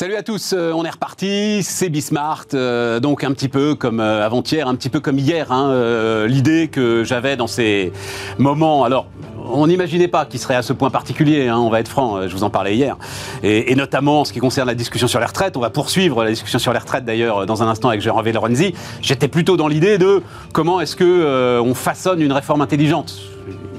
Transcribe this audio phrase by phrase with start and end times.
[0.00, 4.00] Salut à tous, euh, on est reparti, c'est Bismart, euh, donc un petit peu comme
[4.00, 7.92] euh, avant-hier, un petit peu comme hier, hein, l'idée que j'avais dans ces
[8.38, 9.08] moments, alors
[9.52, 12.34] on n'imaginait pas qu'il serait à ce point particulier, hein, on va être franc, je
[12.34, 12.96] vous en parlais hier,
[13.42, 16.30] et, notamment en ce qui concerne la discussion sur les retraites, on va poursuivre la
[16.30, 19.98] discussion sur les retraites d'ailleurs dans un instant avec Jean-Hervé Lorenzi, j'étais plutôt dans l'idée
[19.98, 20.22] de
[20.54, 23.20] comment est-ce que on façonne une réforme intelligente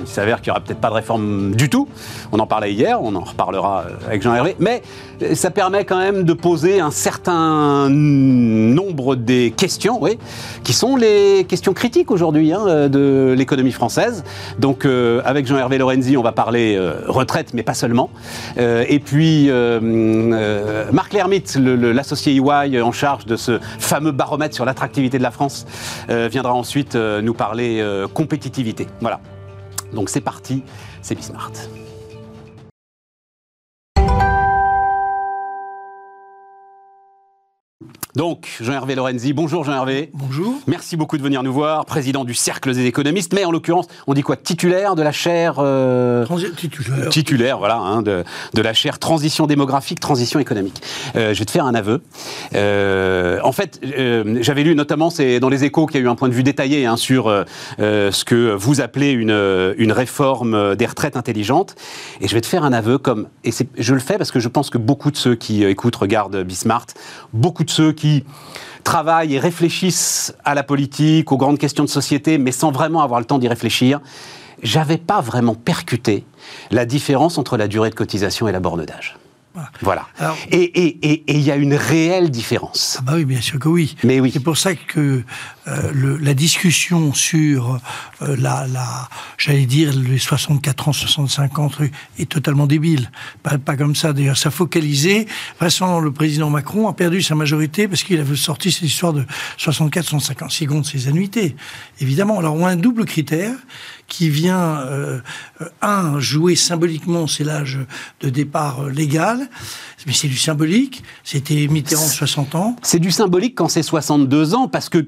[0.01, 1.87] il s'avère qu'il n'y aura peut-être pas de réforme du tout.
[2.31, 4.55] On en parlait hier, on en reparlera avec Jean-Hervé.
[4.59, 4.81] Mais
[5.33, 10.17] ça permet quand même de poser un certain nombre des questions, oui,
[10.63, 14.23] qui sont les questions critiques aujourd'hui hein, de l'économie française.
[14.59, 18.09] Donc, euh, avec Jean-Hervé Lorenzi, on va parler euh, retraite, mais pas seulement.
[18.57, 19.49] Euh, et puis,
[20.91, 25.65] Marc Lermite, l'associé EY en charge de ce fameux baromètre sur l'attractivité de la France,
[26.09, 28.87] viendra ensuite nous parler compétitivité.
[29.01, 29.19] Voilà.
[29.93, 30.63] Donc c'est parti,
[31.01, 31.51] c'est Bismart.
[38.15, 40.09] Donc, Jean-Hervé Lorenzi, bonjour Jean-Hervé.
[40.13, 40.55] Bonjour.
[40.67, 44.13] Merci beaucoup de venir nous voir, président du Cercle des économistes, mais en l'occurrence, on
[44.13, 45.55] dit quoi Titulaire de la chaire...
[45.59, 46.25] Euh,
[46.57, 47.07] titulaire.
[47.09, 50.81] Titulaire, voilà, hein, de, la chaire Transition démographique, Transition économique.
[51.15, 52.01] Euh, je vais te faire un aveu.
[52.53, 53.79] Euh, en fait,
[54.41, 56.43] j'avais lu notamment, c'est dans les échos qu'il y a eu un point de vue
[56.43, 57.33] détaillé hein, sur
[57.79, 61.75] ce que vous appelez une, une réforme des retraites intelligentes.
[62.19, 63.29] Et je vais te faire un aveu comme...
[63.45, 66.43] Et je le fais parce que je pense que beaucoup de ceux qui écoutent, regardent
[66.43, 66.87] Bismart,
[67.31, 68.23] beaucoup de ceux qui qui
[68.83, 73.19] travaillent et réfléchissent à la politique, aux grandes questions de société, mais sans vraiment avoir
[73.19, 73.99] le temps d'y réfléchir,
[74.63, 76.25] j'avais pas vraiment percuté
[76.71, 79.17] la différence entre la durée de cotisation et la borne d'âge.
[79.81, 80.07] Voilà.
[80.51, 82.97] et il y a une réelle différence.
[82.99, 83.95] Ah bah oui, bien sûr que oui.
[84.03, 84.31] Mais oui.
[84.33, 85.23] C'est pour ça que
[85.67, 87.79] euh, le, la discussion sur
[88.21, 91.69] euh, la, la j'allais dire, les 64 ans, 65 ans
[92.17, 93.11] est totalement débile.
[93.43, 94.13] Pas, pas comme ça.
[94.13, 95.27] D'ailleurs, ça focalisé.
[95.59, 99.25] Récemment, le président Macron a perdu sa majorité parce qu'il avait sorti cette histoire de
[99.57, 101.55] 64, 65 ans, secondes ses annuités.
[101.99, 102.39] Évidemment.
[102.39, 103.53] Alors, on a un double critère
[104.11, 105.21] qui vient, euh,
[105.81, 107.79] un, jouer symboliquement, c'est l'âge
[108.19, 109.49] de départ légal,
[110.05, 111.01] mais c'est du symbolique.
[111.23, 112.75] C'était Mitterrand 60 ans.
[112.83, 115.07] C'est du symbolique quand c'est 62 ans, parce que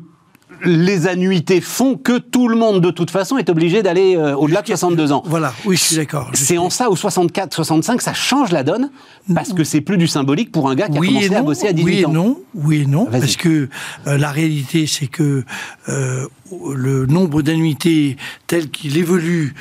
[0.66, 4.62] les annuités font que tout le monde, de toute façon, est obligé d'aller euh, au-delà
[4.62, 5.24] de 62 ans.
[5.26, 6.30] Voilà, oui, je suis d'accord.
[6.34, 8.90] C'est en ça, au 64, 65, ça change la donne,
[9.34, 11.74] parce que c'est plus du symbolique pour un gars qui a commencé à bosser à
[11.74, 12.10] 18 oui ans.
[12.10, 13.70] Et non, oui et non, parce que
[14.08, 15.44] euh, la réalité, c'est que
[15.90, 16.28] euh,
[16.76, 19.54] le nombre d'annuités tel qu'il évolue,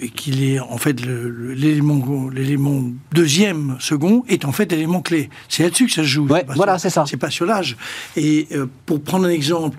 [0.00, 2.82] et qu'il est en fait l'élément l'élément
[3.12, 5.30] deuxième, second, est en fait l'élément clé.
[5.48, 6.28] C'est là-dessus que ça se joue.
[6.54, 7.04] voilà, c'est ça.
[7.06, 7.76] C'est pas sur l'âge.
[8.16, 8.48] Et
[8.86, 9.78] pour prendre un exemple,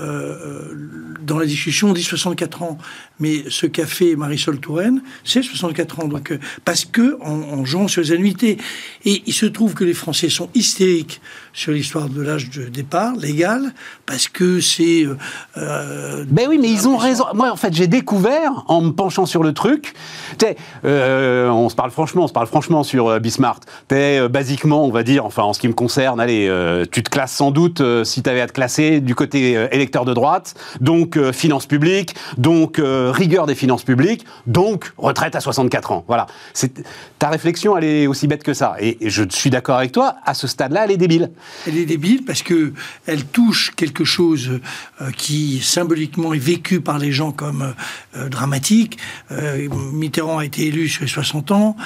[0.00, 0.74] euh,
[1.22, 2.78] dans la discussion, on dit 64 ans.
[3.18, 6.08] Mais ce qu'a fait Marisol Touraine, c'est 64 ans.
[6.08, 8.56] Donc, euh, parce que en, jouant sur les annuités.
[9.04, 11.20] Et il se trouve que les Français sont hystériques
[11.52, 13.74] sur l'histoire de l'âge de départ légal,
[14.06, 15.06] parce que c'est.
[15.56, 17.24] Euh, ben oui, mais ils ont raison.
[17.34, 19.94] Moi, en fait, j'ai découvert, en me penchant sur le truc,
[20.82, 23.64] on se parle franchement, on se parle franchement sur Bismarck.
[23.88, 26.50] Tu basiquement, on va dire, enfin, en ce qui me concerne, allez,
[26.90, 29.56] tu te classes sans doute, si tu avais à te classer, du côté
[29.90, 36.04] de droite, donc finances publiques, donc rigueur des finances publiques, donc retraite à 64 ans.
[36.06, 36.26] Voilà.
[37.18, 38.76] Ta réflexion, elle est aussi bête que ça.
[38.80, 41.30] Et, je suis d'accord avec toi, à ce stade-là, elle est débile.
[41.66, 42.72] Elle est débile parce que
[43.06, 44.60] elle touche quelque chose
[45.00, 47.74] euh, qui symboliquement est vécu par les gens comme
[48.16, 48.98] euh, dramatique.
[49.30, 51.76] Euh, Mitterrand a été élu sur les 60 ans.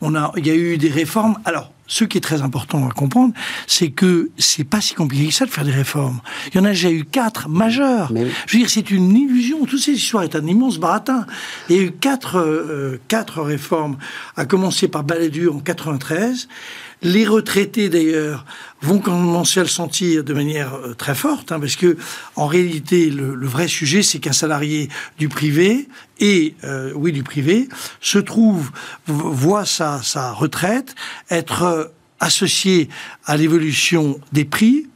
[0.00, 1.38] on a, il y a eu des réformes.
[1.44, 3.34] Alors, ce qui est très important à comprendre,
[3.66, 6.22] c'est que c'est pas si compliqué que ça de faire des réformes.
[6.48, 8.10] Il y en a déjà eu quatre majeures.
[8.46, 9.66] Je veux dire, c'est une illusion.
[9.66, 11.26] Toutes ces histoires est un immense baratin.
[11.68, 13.98] Il y a eu quatre, euh, quatre réformes,
[14.36, 16.48] à commencer par Balladur en 93.
[17.02, 18.44] Les retraités, d'ailleurs,
[18.80, 21.96] vont commencer à le sentir de manière euh, très forte, hein, parce que
[22.36, 25.88] en réalité, le, vrai sujet, c'est qu'un salarié du privé
[26.20, 27.68] et euh, oui du privé
[28.00, 28.70] se trouve
[29.06, 30.94] voit sa, sa retraite
[31.28, 31.84] être euh,
[32.20, 32.88] associée
[33.26, 34.86] à l'évolution des prix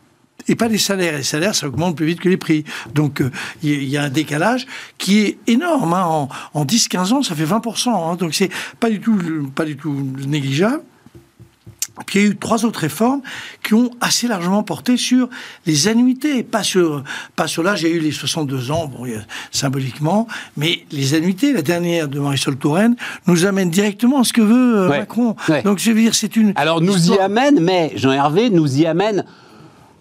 [0.46, 1.16] et pas des salaires.
[1.16, 2.62] Les salaires, ça augmente plus vite que les prix.
[2.94, 3.20] Donc,
[3.64, 4.64] il y, a un décalage
[4.96, 5.92] qui est énorme.
[5.92, 6.04] Hein.
[6.04, 7.88] En, en 10-15 ans, ça fait 20%.
[7.88, 8.14] Hein.
[8.14, 10.82] Donc, c'est pas du tout, pas du tout négligeable.
[12.04, 13.22] Puis il y a eu trois autres réformes
[13.62, 15.30] qui ont assez largement porté sur
[15.64, 17.02] les annuités, pas sur,
[17.36, 17.82] pas sur l'âge.
[17.82, 19.06] Il y a eu les 62 ans, bon,
[19.50, 20.26] symboliquement,
[20.56, 22.96] mais les annuités, la dernière de Marisol Touraine,
[23.26, 25.36] nous amène directement à ce que veut euh, Macron.
[25.64, 26.52] Donc je veux dire, c'est une.
[26.56, 29.24] Alors nous y amène, mais Jean-Hervé nous y amène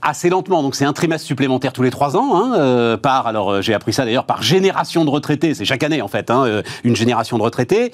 [0.02, 0.62] assez lentement.
[0.64, 3.74] Donc c'est un trimestre supplémentaire tous les trois ans, hein, euh, par, alors euh, j'ai
[3.74, 5.54] appris ça d'ailleurs, par génération de retraités.
[5.54, 7.94] C'est chaque année en fait, hein, une génération de retraités.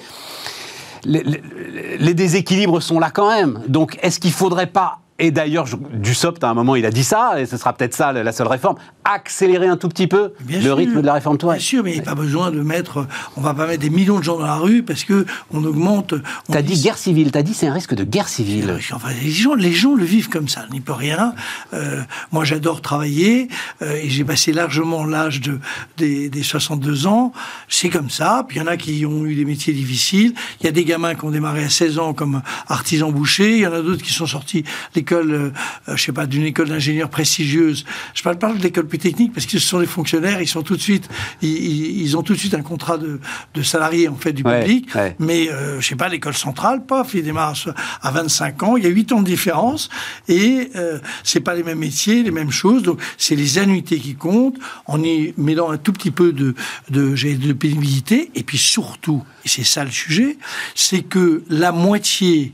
[1.04, 3.60] Les déséquilibres sont là quand même.
[3.68, 7.04] Donc, est-ce qu'il ne faudrait pas et d'ailleurs, Dussopt, à un moment, il a dit
[7.04, 8.74] ça, et ce sera peut-être ça la seule réforme.
[9.04, 11.52] Accélérer un tout petit peu le rythme de la réforme toi.
[11.52, 13.06] Bien sûr, mais il n'y a pas besoin de mettre.
[13.36, 16.14] On va pas mettre des millions de gens dans la rue parce que on augmente.
[16.50, 17.30] T'as dit, dit guerre civile.
[17.30, 18.76] T'as dit c'est un risque de guerre civile.
[18.92, 20.66] Enfin, les gens, les gens le vivent comme ça.
[20.72, 21.34] N'y peut rien.
[21.72, 22.00] Euh,
[22.32, 23.46] moi, j'adore travailler
[23.80, 25.60] euh, et j'ai passé largement l'âge de
[25.98, 27.32] des, des 62 ans.
[27.68, 28.44] C'est comme ça.
[28.48, 30.34] Puis il y en a qui ont eu des métiers difficiles.
[30.60, 33.52] Il y a des gamins qui ont démarré à 16 ans comme artisans bouchers.
[33.52, 34.64] Il y en a d'autres qui sont sortis
[34.96, 35.52] l'école euh,
[35.88, 37.84] euh, je sais pas, d'une école d'ingénieurs prestigieuse.
[38.14, 40.62] Je parle pas de l'école plus technique parce que ce sont des fonctionnaires, ils sont
[40.62, 41.08] tout de suite,
[41.42, 43.20] ils, ont tout de suite un contrat de,
[43.54, 44.88] de salarié en fait du public.
[45.18, 47.56] Mais euh, je sais pas, l'école centrale, paf, ils démarrent
[48.02, 48.76] à 25 ans.
[48.76, 49.88] Il y a 8 ans de différence
[50.28, 52.82] et euh, c'est pas les mêmes métiers, les mêmes choses.
[52.82, 56.54] Donc c'est les annuités qui comptent en y mêlant un tout petit peu de
[56.90, 60.36] de, de pénibilité et puis surtout, et c'est ça le sujet,
[60.74, 62.52] c'est que la moitié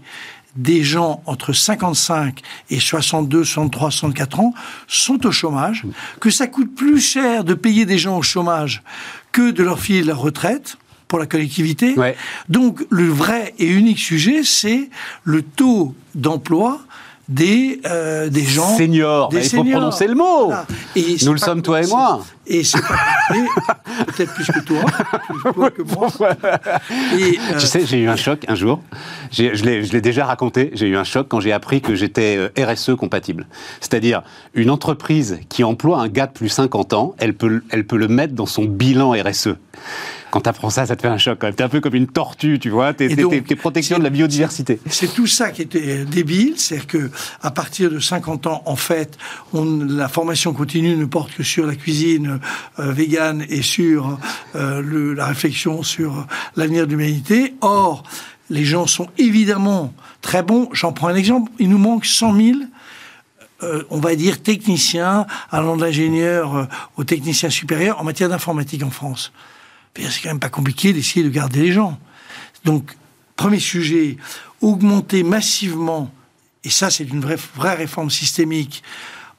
[0.58, 4.54] des gens entre 55 et 62, 63, 64 ans
[4.86, 5.84] sont au chômage,
[6.20, 8.82] que ça coûte plus cher de payer des gens au chômage
[9.32, 10.76] que de leur filer la retraite
[11.06, 11.94] pour la collectivité.
[12.48, 14.90] Donc le vrai et unique sujet, c'est
[15.24, 16.80] le taux d'emploi
[17.28, 18.76] des, euh, des gens.
[18.76, 20.52] Seniors, il faut prononcer le mot.
[20.96, 22.24] Nous le sommes, toi et moi.
[22.46, 22.96] Et c'est pas
[24.06, 24.80] peut-être plus que toi,
[25.28, 26.08] plus toi que moi.
[27.18, 28.80] Et, euh, Tu sais, j'ai eu un choc un jour.
[29.30, 30.70] Je l'ai déjà raconté.
[30.72, 33.46] J'ai eu un choc quand j'ai appris que j'étais euh, RSE compatible.
[33.80, 34.22] C'est-à-dire,
[34.54, 38.08] une entreprise qui emploie un gars de plus 50 ans, elle peut, elle peut le
[38.08, 39.56] mettre dans son bilan RSE
[40.38, 41.54] quand tu apprends ça, ça te fait un choc quand même.
[41.56, 42.94] T'es un peu comme une tortue, tu vois.
[42.94, 43.08] T'es
[43.56, 44.78] protection de la biodiversité.
[44.88, 47.10] C'est tout ça qui était débile, c'est que
[47.42, 49.18] à partir de 50 ans, en fait,
[49.52, 52.38] on, la formation continue ne porte que sur la cuisine
[52.78, 54.18] euh, végane et sur
[54.54, 57.54] euh, le, la réflexion sur l'avenir de l'humanité.
[57.60, 58.04] Or,
[58.48, 59.92] les gens sont évidemment
[60.22, 60.68] très bons.
[60.72, 61.50] J'en prends un exemple.
[61.58, 62.58] Il nous manque 100 000
[63.64, 66.64] euh, on va dire techniciens, allant de l'ingénieur euh,
[66.96, 69.32] au technicien supérieur en matière d'informatique en France
[69.96, 71.98] c'est quand même pas compliqué d'essayer de garder les gens.
[72.64, 72.96] Donc,
[73.36, 74.16] premier sujet,
[74.60, 76.10] augmenter massivement,
[76.64, 78.82] et ça c'est une vraie, vraie réforme systémique,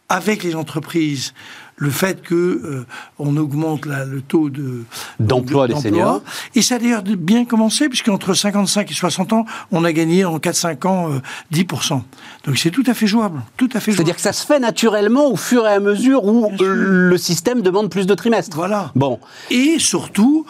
[0.07, 1.33] avec les entreprises,
[1.79, 2.85] le fait que euh,
[3.17, 4.83] on augmente le taux de
[5.19, 6.21] d'emploi des seniors.
[6.53, 10.37] Et ça a d'ailleurs bien commencé, puisqu'entre 55 et 60 ans, on a gagné en
[10.37, 11.09] 4-5 ans
[11.53, 11.93] 10%.
[11.93, 11.97] Euh,
[12.45, 13.41] Donc c'est tout à fait jouable.
[13.55, 16.51] Tout à fait C'est-à-dire que ça se fait naturellement au fur et à mesure où
[16.59, 18.57] le système demande plus de trimestres.
[18.57, 18.91] Voilà.
[18.95, 19.19] Bon.
[19.49, 20.45] Et surtout,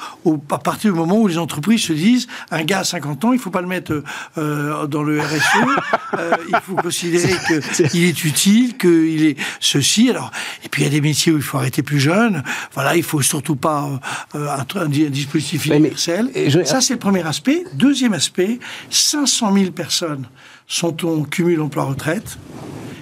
[0.51, 3.35] à partir du moment où les entreprises se disent, un gars à 50 ans, il
[3.35, 4.03] ne faut pas le mettre
[4.39, 7.33] euh, dans le RSE, il faut considérer
[7.91, 10.09] qu'il est utile, qu'il est ceci.
[10.09, 10.31] Alors,
[10.63, 12.44] et puis il y a des métiers où il faut arrêter plus jeune.
[12.74, 14.00] Voilà, il faut surtout pas
[14.36, 16.30] euh, un, dispositif universel.
[16.66, 17.63] Ça, c'est le premier aspect.
[17.74, 20.27] Deuxième aspect, 500 000 personnes
[20.68, 22.38] sont en cumul emploi-retraite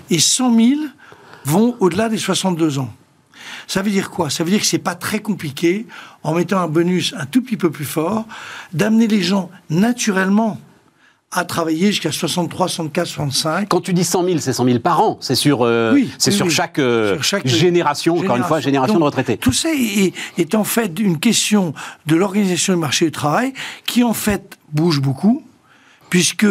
[0.10, 0.70] et 100 000
[1.46, 2.94] vont au-delà des 62 ans.
[3.68, 4.30] Ça veut dire quoi?
[4.30, 5.88] Ça veut dire que c'est pas très compliqué,
[6.24, 8.26] en mettant un bonus un tout petit peu plus fort,
[8.74, 10.60] d'amener les gens naturellement
[11.32, 13.68] à travailler jusqu'à 63, 64, 65.
[13.70, 15.18] Quand tu dis 100 000, c'est 100 000 par an.
[15.20, 19.38] C'est sur, euh, c'est sur, chaque, euh, génération, encore une fois, génération de retraités.
[19.38, 21.74] Tout ça est, est, en fait une question
[22.06, 23.54] de l'organisation du marché du travail
[23.86, 25.44] qui, en fait, bouge beaucoup
[26.10, 26.48] puisque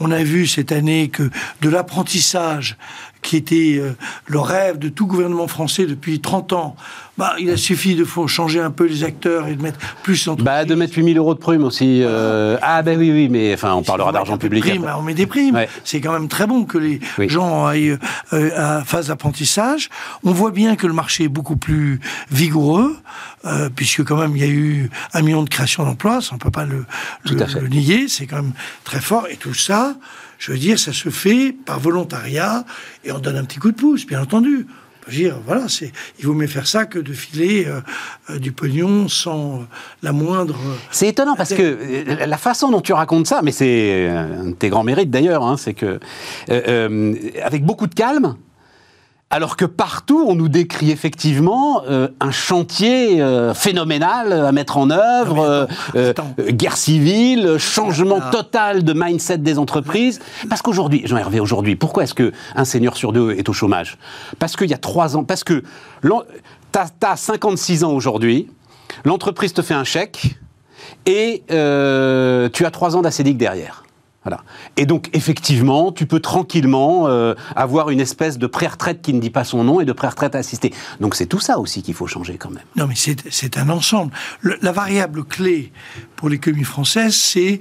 [0.00, 1.30] on a vu cette année que
[1.62, 2.76] de l'apprentissage
[3.22, 3.92] qui était euh,
[4.26, 6.76] le rêve de tout gouvernement français depuis 30 ans,
[7.18, 10.28] bah, il a suffi de faut changer un peu les acteurs et de mettre plus
[10.28, 12.00] en bah, De mettre 8000 euros de primes aussi.
[12.04, 14.64] Euh, ah ben oui, oui, mais enfin, on parlera d'argent public.
[14.96, 15.58] on met des primes.
[15.82, 17.98] C'est quand même très bon que les gens aillent
[18.32, 19.90] euh, à phase d'apprentissage.
[20.22, 22.96] On voit bien que le marché est beaucoup plus vigoureux,
[23.44, 26.38] euh, puisque quand même il y a eu un million de créations d'emplois, ça on
[26.38, 26.84] peut pas le,
[27.24, 28.52] le, le nier, c'est quand même
[28.84, 29.26] très fort.
[29.28, 29.96] Et tout ça,
[30.38, 32.64] je veux dire, ça se fait par volontariat
[33.04, 34.66] et on donne un petit coup de pouce, bien entendu.
[35.08, 37.80] Je veux dire, voilà, c'est, il vaut mieux faire ça que de filer euh,
[38.28, 39.64] euh, du pognon sans
[40.02, 40.58] la moindre.
[40.90, 44.68] C'est étonnant parce que la façon dont tu racontes ça, mais c'est un de tes
[44.68, 45.98] grands mérites d'ailleurs, hein, c'est que
[46.50, 48.36] euh, avec beaucoup de calme,
[49.30, 54.90] alors que partout, on nous décrit effectivement euh, un chantier euh, phénoménal à mettre en
[54.90, 56.14] œuvre, euh,
[56.48, 60.20] guerre civile, changement total de mindset des entreprises.
[60.48, 63.98] Parce qu'aujourd'hui, Jean-Hervé, aujourd'hui, pourquoi est-ce qu'un senior sur deux est au chômage?
[64.38, 65.62] Parce qu'il y a trois ans, parce que
[66.02, 68.48] tu as, 56 ans aujourd'hui,
[69.04, 70.38] l'entreprise te fait un chèque
[71.04, 73.82] et tu as trois ans d'acédique derrière.
[74.76, 79.30] Et donc, effectivement, tu peux tranquillement euh, avoir une espèce de pré-retraite qui ne dit
[79.30, 80.72] pas son nom et de pré-retraite assistée.
[81.00, 82.64] Donc, c'est tout ça aussi qu'il faut changer quand même.
[82.76, 84.12] Non, mais c'est un ensemble.
[84.42, 85.72] la variable clé
[86.16, 87.60] pour l'économie française, c'est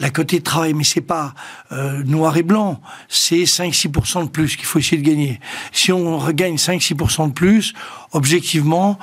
[0.00, 1.34] la côté travail, mais c'est pas
[1.72, 5.40] euh, noir et blanc, c'est 5-6% de plus qu'il faut essayer de gagner.
[5.72, 7.74] Si on regagne 5-6% de plus,
[8.12, 8.98] objectivement,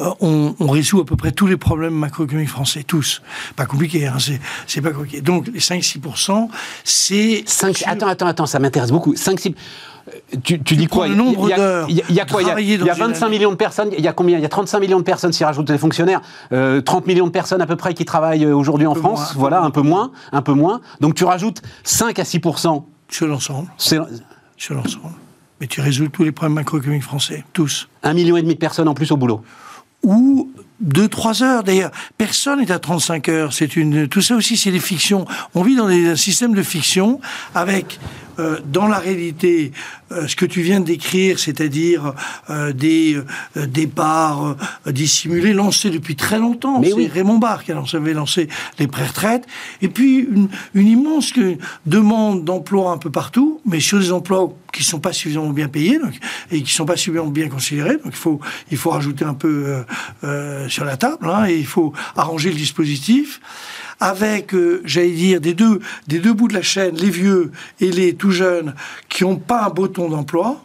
[0.00, 3.22] euh, on, on, résout à peu près tous les problèmes macroéconomiques français, tous.
[3.56, 4.16] Pas compliqué, hein,
[4.66, 5.20] c'est pas compliqué.
[5.20, 6.48] Donc les 5-6%,
[6.84, 7.44] c'est...
[7.86, 9.14] Attends, attends, attends, ça m'intéresse beaucoup.
[9.14, 9.54] 5-6...
[10.42, 11.06] Tu, tu, dis quoi?
[11.06, 11.86] Le nombre d'heures.
[11.88, 12.42] Il y, a quoi?
[12.42, 13.90] Il y a, 25 millions de personnes.
[13.96, 14.36] Il y a combien?
[14.36, 16.20] Il y a 35 millions de personnes si rajoutent les fonctionnaires.
[16.52, 19.34] Euh, 30 millions de personnes à peu près qui travaillent euh, aujourd'hui en France.
[19.34, 20.80] Moins, voilà, un peu moins, un peu moins.
[21.00, 22.40] Donc tu rajoutes 5 à 6
[23.08, 23.68] sur l'ensemble.
[24.56, 25.14] Sur l'ensemble.
[25.60, 27.88] Mais tu résous tous les problèmes macroéconomiques français, tous.
[28.02, 29.42] Un million et demi de personnes en plus au boulot
[30.02, 30.50] ou
[30.84, 31.62] 2-3 heures.
[31.62, 33.52] D'ailleurs, personne n'est à 35 heures.
[33.52, 35.26] C'est une, tout ça aussi, c'est des fictions.
[35.54, 37.20] On vit dans des systèmes de fiction
[37.54, 38.00] avec
[38.42, 39.72] euh, dans la réalité,
[40.10, 42.14] euh, ce que tu viens de décrire, c'est-à-dire
[42.50, 43.18] euh, des
[43.56, 44.56] départs
[44.86, 46.82] dissimulés, lancés depuis très longtemps.
[46.82, 47.08] C'est oui.
[47.12, 49.46] Raymond Barre qui avait lancé les pré-retraites.
[49.80, 51.32] Et puis, une, une immense
[51.86, 55.68] demande d'emploi un peu partout, mais sur des emplois qui ne sont pas suffisamment bien
[55.68, 56.14] payés donc,
[56.50, 57.98] et qui ne sont pas suffisamment bien considérés.
[57.98, 59.84] Donc, il faut, il faut rajouter un peu
[60.68, 63.40] sur la table hein, et il faut arranger le dispositif
[64.02, 67.92] avec, euh, j'allais dire, des deux, des deux bouts de la chaîne, les vieux et
[67.92, 68.74] les tout jeunes,
[69.08, 70.60] qui n'ont pas un beau ton d'emploi,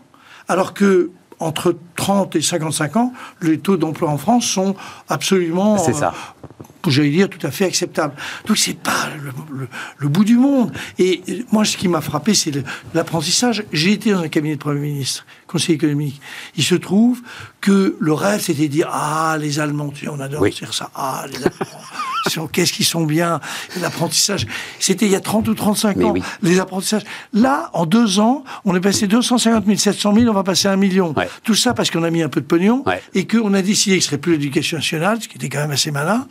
[0.48, 4.76] alors que entre 30 et 55 ans, les taux d'emploi en France sont
[5.08, 5.78] absolument...
[5.78, 6.14] C'est ça.
[6.44, 8.16] Euh, j'allais dire, tout à fait acceptable.
[8.48, 9.68] Donc c'est pas le, le,
[9.98, 10.72] le, bout du monde.
[10.98, 12.52] Et moi, ce qui m'a frappé, c'est
[12.94, 13.66] l'apprentissage.
[13.74, 16.22] J'ai été dans un cabinet de Premier ministre, conseiller économique.
[16.56, 17.22] Il se trouve
[17.62, 20.52] que le rêve, c'était de dire, ah, les Allemands, tu sais, on adore Oui.
[20.52, 21.84] dire ça, ah, les Allemands.
[22.30, 23.40] Sont- Qu'est-ce qu'ils sont bien
[23.82, 24.46] L'apprentissage,
[24.80, 26.12] c'était il y a 30 ou 35 Mais ans.
[26.12, 26.22] oui.
[26.42, 27.04] Les apprentissages.
[27.34, 30.72] Là, en deux ans, on est passé 250 000, 700 000, on va passer à
[30.72, 31.14] un million.
[31.16, 31.30] Ouais.
[31.44, 33.02] Tout ça parce qu'on a mis un peu de pognon Ouais.
[33.14, 35.72] et qu'on a décidé que ce serait plus l'éducation nationale, ce qui était quand même
[35.72, 36.28] assez malin,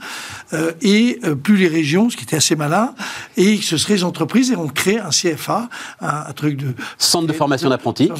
[0.52, 2.94] euh, et euh, plus les régions, ce qui était assez malin,
[3.36, 5.68] et que ce serait les entreprises, et on crée un CFA,
[6.00, 6.74] un, un truc de...
[6.98, 8.10] Centre de formation d'apprentis.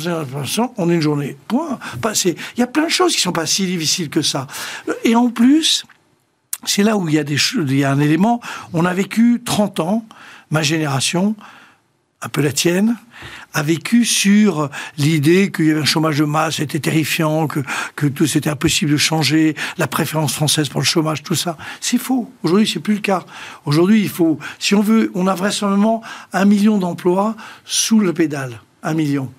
[0.76, 1.36] On est une journée.
[1.48, 1.78] Point.
[2.24, 4.46] Il y a plein de choses qui sont pas si difficiles que ça.
[5.04, 5.84] Et en plus,
[6.64, 8.40] c'est là où il y a des il y a un élément.
[8.72, 10.04] On a vécu 30 ans,
[10.50, 11.34] ma génération,
[12.22, 12.96] un peu la tienne,
[13.52, 17.60] a vécu sur l'idée qu'il y avait un chômage de masse, c'était terrifiant, que,
[17.94, 21.56] que tout c'était impossible de changer, la préférence française pour le chômage, tout ça.
[21.80, 22.30] C'est faux.
[22.42, 23.24] Aujourd'hui, c'est plus le cas.
[23.64, 28.60] Aujourd'hui, il faut, si on veut, on a vraisemblablement un million d'emplois sous le pédale.
[28.82, 29.32] Un million.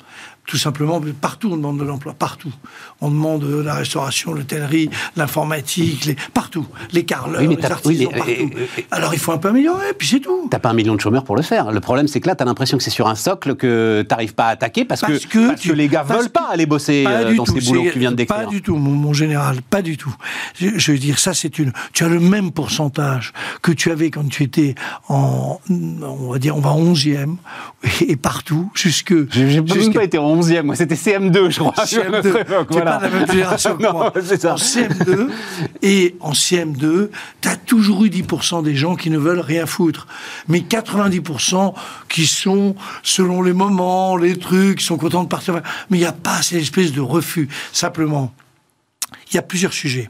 [0.46, 2.54] Tout simplement, partout on demande de l'emploi, partout.
[3.02, 6.66] On demande de la restauration, l'hôtellerie, l'informatique, les, partout.
[6.94, 9.38] Les carleurs, Oui, mais les artisans, oui, mais- et- et- et- Alors il faut un
[9.38, 10.48] peu améliorer, puis c'est tout.
[10.50, 11.72] T'as pas un million de chômeurs pour le faire.
[11.72, 14.46] Le problème, c'est que là, t'as l'impression que c'est sur un socle que t'arrives pas
[14.46, 16.66] à attaquer parce, Parce que, que parce tu- que les gars parce veulent pas aller
[16.66, 18.38] bosser Pas euh, dans tout, ces boulots que tu viens de décrire.
[18.38, 20.16] Pas du tout, mon, mon général, pas du tout.
[20.60, 21.74] Je, je veux dire, ça c'est une.
[21.94, 24.74] Tu as le même pourcentage que tu avais quand tu étais
[25.10, 27.36] en, on va dire, on va 11e
[28.08, 29.14] et, partout jusque.
[29.32, 31.74] J'ai j'ai même pas été en 11e, moi, c'était CM2, je crois.
[31.86, 31.88] CM2.
[32.24, 33.00] Je me prévoque, T'es voilà.
[33.00, 34.14] pas de la même génération que Non, moi.
[34.38, 34.54] ça.
[34.54, 35.30] En CM2,
[35.82, 37.10] et en CM2,
[37.42, 40.08] t'as toujours eu 10% des gens qui ne veulent rien foutre.
[40.48, 41.74] Mais 90%
[42.10, 45.62] qui sont, selon les moments, les trucs, qui sont contents de partir.
[45.90, 47.50] Mais il n'y a pas cette espèce de refus.
[47.72, 48.34] Simplement,
[49.32, 50.10] il y a plusieurs sujets.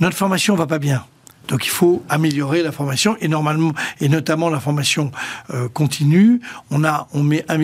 [0.00, 1.04] Notre formation va pas bien.
[1.48, 5.12] Donc il faut améliorer la formation et normalement et notamment la formation
[5.50, 6.40] euh, continue.
[6.70, 7.60] On a on met un,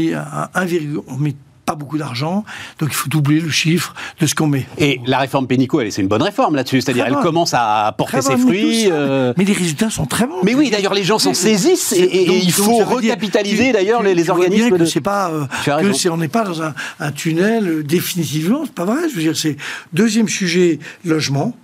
[0.55, 0.67] un,
[1.09, 1.35] on met
[1.71, 2.45] pas beaucoup d'argent,
[2.81, 4.67] donc il faut doubler le chiffre de ce qu'on met.
[4.77, 6.81] Et la réforme Pénico, elle, c'est une bonne réforme là-dessus.
[6.81, 8.89] C'est-à-dire, elle commence à porter Très ses fruits.
[8.91, 10.41] euh, Mais les résultats sont très bons.
[10.43, 14.03] Mais oui, d'ailleurs, les gens s'en saisissent et, et- et Donc- il faut recapitaliser d'ailleurs
[14.03, 14.85] les, les organismes que de.
[14.85, 15.45] c'est pas euh,
[15.81, 19.09] que c'est on n'est pas dans un, un tunnel euh, définitivement, c'est pas vrai.
[19.09, 19.57] Je veux dire, c'est
[19.93, 21.57] deuxième sujet logement.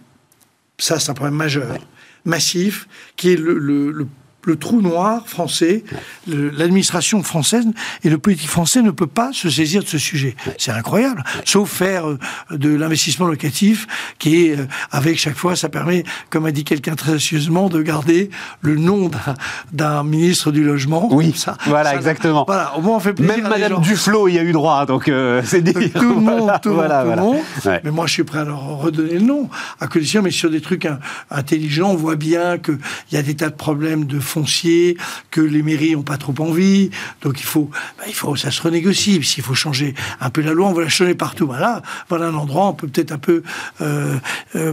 [0.79, 1.79] Ça, c'est un problème majeur,
[2.25, 2.87] massif,
[3.17, 4.07] qui est le, le- le-
[4.47, 5.85] le trou noir français.
[6.27, 7.67] L'administration française
[8.05, 10.35] et le politique français ne peut pas se saisir de ce sujet.
[10.59, 11.23] C'est incroyable.
[11.45, 12.19] Sauf faire euh,
[12.51, 13.87] de l'investissement locatif,
[14.19, 17.83] qui est euh, avec chaque fois, ça permet, comme a dit quelqu'un très astucieusement, de
[17.83, 19.11] garder le nom
[19.73, 21.09] d'un- ministre du logement.
[21.13, 22.45] Oui, ça, voilà, ça- exactement.
[22.47, 23.81] Voilà, au moins on fait plaisir Même à Madame.
[23.81, 25.75] Duflo y a eu droit, donc euh, c'est dire.
[25.93, 27.23] Tout le monde, Voilà, tout le monde, voilà, tout le voilà.
[27.23, 27.37] monde.
[27.65, 27.81] Ouais.
[27.85, 29.49] Mais moi, je suis prêt à leur redonner le nom,
[29.81, 30.87] à condition, mais sur des trucs
[31.31, 32.79] intelligents, on voit bien qu'il
[33.13, 34.97] y a des tas de problèmes de foncier,
[35.31, 36.91] que les mairies ont pas trop envie,
[37.23, 39.23] donc il faut, bah, il faut, ça se renégocie.
[39.31, 41.47] S'il faut changer un peu la loi, on va la changer partout.
[41.47, 43.43] Voilà, voilà un endroit, on peut peut-être un peu
[43.81, 44.17] euh,
[44.57, 44.73] euh,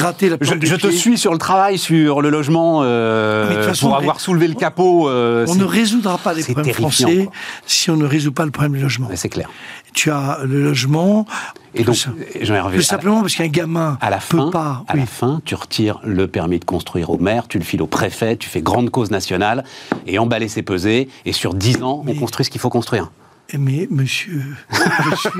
[0.00, 3.96] gratter la Je, je te suis sur le travail, sur le logement, euh, façon, pour
[3.96, 5.08] avoir soulevé le capot.
[5.08, 7.32] euh, On ne résoudra pas les problèmes français quoi.
[7.66, 9.08] si on ne résout pas le problème du logement.
[9.14, 9.48] C'est clair.
[9.94, 11.26] Tu as le logement.
[11.74, 14.84] Et donc, tout simplement parce qu'un gamin à la peut fin, pas.
[14.88, 17.86] À la fin, tu retires le permis de construire au maire, tu le files au
[17.86, 19.64] préfet, tu fais grande cause nationale,
[20.06, 23.10] et emballer c'est peser, et sur 10 ans, on construit ce qu'il faut construire.
[23.56, 25.30] Mais monsieur, je suis,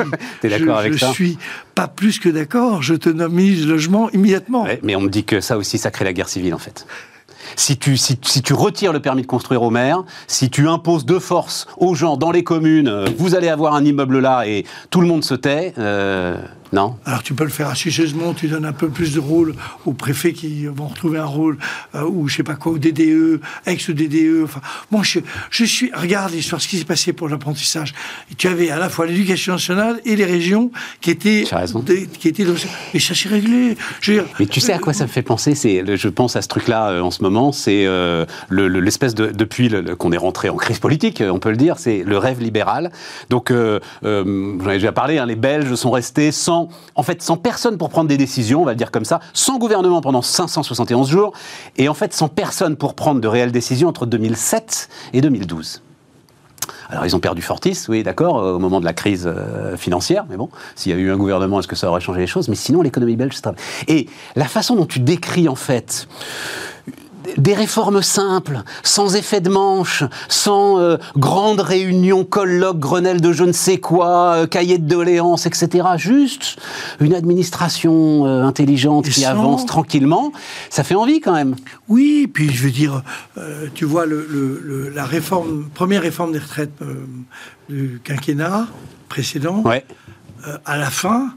[0.48, 1.38] d'accord avec je suis
[1.74, 2.82] pas plus que d'accord.
[2.82, 4.66] Je te nomise logement immédiatement.
[4.82, 6.86] mais on me dit que ça aussi, ça crée la guerre civile en fait.
[7.56, 11.18] Si tu, si, tu retires le permis de construire au maire, si tu imposes de
[11.18, 15.00] force aux gens dans les communes, euh, vous allez avoir un immeuble là et tout
[15.00, 16.36] le monde se tait, euh,
[16.72, 19.54] non Alors tu peux le faire astucieusement, tu donnes un peu plus de rôle
[19.86, 21.58] aux préfets qui vont retrouver un rôle,
[21.94, 24.44] euh, ou je sais pas quoi, au DDE, ex-DDE.
[24.44, 24.60] Enfin,
[24.90, 25.20] moi je,
[25.50, 25.90] je suis.
[25.94, 27.94] Regarde l'histoire, ce qui s'est passé pour l'apprentissage.
[28.36, 30.70] Tu avais à la fois l'éducation nationale et les régions
[31.00, 31.44] qui étaient.
[32.18, 32.44] qui étaient
[32.94, 33.76] et ça s'est réglé.
[34.38, 36.90] Mais tu sais à quoi ça me fait penser C'est, je pense à ce truc-là
[36.90, 37.52] euh, en ce moment.
[37.52, 41.78] C'est euh, l'espèce de depuis qu'on est rentré en crise politique, on peut le dire.
[41.78, 42.90] C'est le rêve libéral.
[43.30, 43.52] Donc,
[44.02, 45.18] j'en ai déjà parlé.
[45.18, 46.57] Hein, les Belges sont restés sans
[46.94, 49.58] en fait, sans personne pour prendre des décisions, on va le dire comme ça, sans
[49.58, 51.32] gouvernement pendant 571 jours,
[51.76, 55.82] et en fait sans personne pour prendre de réelles décisions entre 2007 et 2012.
[56.90, 60.24] Alors ils ont perdu Fortis, oui d'accord, euh, au moment de la crise euh, financière,
[60.30, 62.48] mais bon, s'il y a eu un gouvernement, est-ce que ça aurait changé les choses?
[62.48, 63.48] Mais sinon l'économie belge, c'est...
[63.88, 66.08] Et la façon dont tu décris en fait
[67.36, 73.44] des réformes simples, sans effet de manche, sans euh, grandes réunions, colloques, Grenelle de je
[73.44, 75.88] ne sais quoi, euh, cahiers de doléances, etc.
[75.96, 76.56] Juste
[77.00, 80.32] une administration euh, intelligente qui avance tranquillement,
[80.70, 81.54] ça fait envie quand même.
[81.88, 83.02] Oui, puis je veux dire,
[83.74, 86.72] tu vois, le, la réforme, première réforme des retraites
[87.68, 88.66] du quinquennat
[89.08, 89.64] précédent,
[90.64, 91.30] à la fin,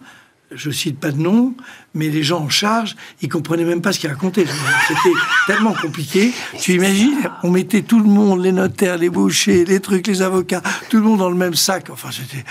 [0.53, 1.53] je cite pas de nom,
[1.93, 4.45] mais les gens en charge, ils comprenaient même pas ce qu'ils racontaient.
[4.87, 5.15] C'était
[5.47, 6.31] tellement compliqué.
[6.59, 10.61] Tu imagines, on mettait tout le monde, les notaires, les bouchers, les trucs, les avocats,
[10.89, 11.89] tout le monde dans le même sac.
[11.89, 12.43] Enfin, c'était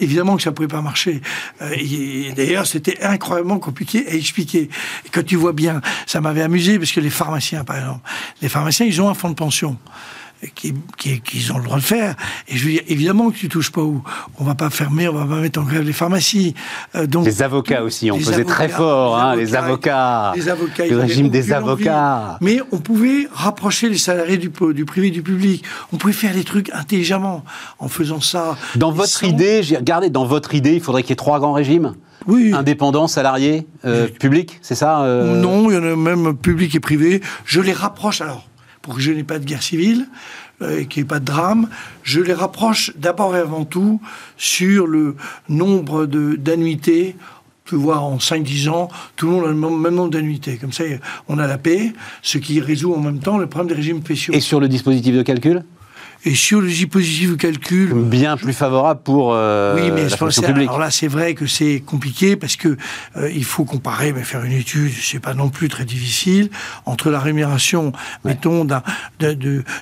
[0.00, 1.20] évidemment que ça pouvait pas marcher.
[1.62, 4.68] Euh, d'ailleurs, c'était incroyablement compliqué à expliquer.
[5.06, 8.00] Et quand tu vois bien, ça m'avait amusé parce que les pharmaciens, par exemple,
[8.42, 9.78] les pharmaciens, ils ont un fonds de pension
[10.54, 12.14] qu'ils qui, ont le droit de faire.
[12.48, 14.02] Et je veux dire, évidemment que tu touches pas où.
[14.38, 16.54] On va pas fermer, on va pas mettre en grève les pharmacies.
[16.94, 20.32] Euh, donc, les avocats aussi, on faisait très fort, hein, les avocats.
[20.36, 20.86] Les avocats.
[20.86, 22.38] Le régime des avocats.
[22.40, 25.64] Mais on pouvait rapprocher les salariés du, du privé du public.
[25.92, 27.44] On pouvait faire les trucs intelligemment
[27.78, 28.56] en faisant ça.
[28.76, 31.52] Dans votre idée, j'ai regardé, dans votre idée, il faudrait qu'il y ait trois grands
[31.52, 31.94] régimes
[32.26, 32.52] oui.
[32.54, 36.80] Indépendants, salariés, euh, publics, c'est ça euh Non, il y en a même public et
[36.80, 37.20] privé.
[37.44, 38.46] Je les rapproche alors
[38.84, 40.06] pour que je n'ai pas de guerre civile
[40.60, 41.68] euh, et qu'il n'y ait pas de drame,
[42.02, 43.98] je les rapproche d'abord et avant tout
[44.36, 45.16] sur le
[45.48, 47.16] nombre d'annuités.
[47.64, 50.58] Tu vois, en 5-10 ans, tout le monde a le même nombre d'annuités.
[50.58, 50.84] Comme ça,
[51.28, 54.34] on a la paix, ce qui résout en même temps le problème des régimes spéciaux.
[54.34, 55.64] Et sur le dispositif de calcul?
[56.24, 57.92] Et sur le dispositif de calcul...
[57.92, 60.68] Bien plus favorable pour euh, oui, mais la fonction publique.
[60.68, 62.76] Alors là, c'est vrai que c'est compliqué parce que
[63.16, 66.50] euh, il faut comparer, mais faire une étude, c'est pas non plus très difficile,
[66.86, 67.92] entre la rémunération,
[68.24, 68.66] mettons,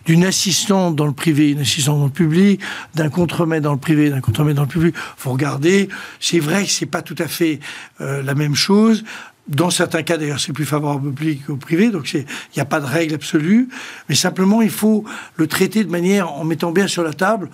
[0.07, 2.61] d'une assistante dans le privé, une assistante dans le public,
[2.95, 4.95] d'un contremaître dans le privé, d'un contremaître dans le public.
[5.17, 5.89] faut regarder.
[6.19, 7.61] C'est vrai que c'est pas tout à fait
[8.01, 9.05] euh, la même chose.
[9.49, 12.25] Dans certains cas, d'ailleurs, c'est plus favorable au public qu'au privé, donc il
[12.55, 13.69] n'y a pas de règle absolue,
[14.09, 17.51] mais simplement il faut le traiter de manière, en mettant bien sur la table,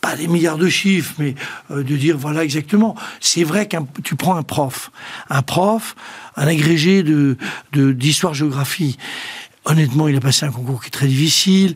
[0.00, 1.36] pas des milliards de chiffres, mais
[1.70, 2.96] euh, de dire voilà exactement.
[3.20, 4.90] C'est vrai que tu prends un prof,
[5.28, 5.94] un prof,
[6.36, 7.04] un agrégé
[7.72, 8.98] d'histoire-géographie.
[9.66, 11.74] Honnêtement, il a passé un concours qui est très difficile.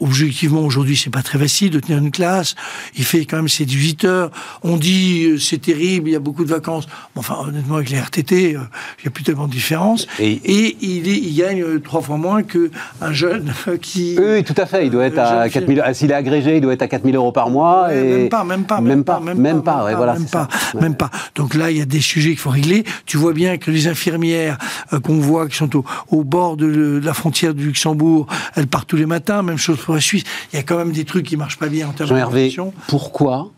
[0.00, 2.54] Objectivement, aujourd'hui, c'est pas très facile de tenir une classe.
[2.96, 4.30] Il fait quand même ses 18 heures.
[4.62, 6.86] On dit, euh, c'est terrible, il y a beaucoup de vacances.
[7.16, 8.60] enfin, honnêtement, avec les RTT, euh,
[8.98, 10.06] il n'y a plus tellement de différence.
[10.18, 10.40] Et,
[10.80, 14.16] il, il, gagne euh, trois fois moins qu'un jeune qui...
[14.18, 14.86] Oui, tout à fait.
[14.86, 15.82] Il doit être à 4000...
[15.92, 17.94] S'il est agrégé, il doit être à 4000 euros par mois.
[17.94, 18.18] et...
[18.18, 18.80] Même pas, même pas.
[18.80, 19.94] Même pas, même pas.
[19.94, 20.48] voilà, même pas,
[20.80, 21.10] même pas.
[21.34, 22.84] Donc là, il y a des sujets qu'il faut régler.
[23.06, 24.58] Tu vois bien que les infirmières
[25.02, 28.88] qu'on voit, qui sont au, au bord de, de, la frontière du Luxembourg, elles partent
[28.88, 29.42] tous les matins.
[29.42, 31.92] Même chose Suisse, il y a quand même des trucs qui marchent pas bien en
[31.92, 33.50] termes Jean de Pourquoi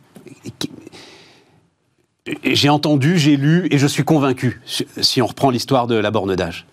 [2.44, 4.60] J'ai entendu, j'ai lu et je suis convaincu,
[5.00, 6.66] si on reprend l'histoire de la borne d'âge.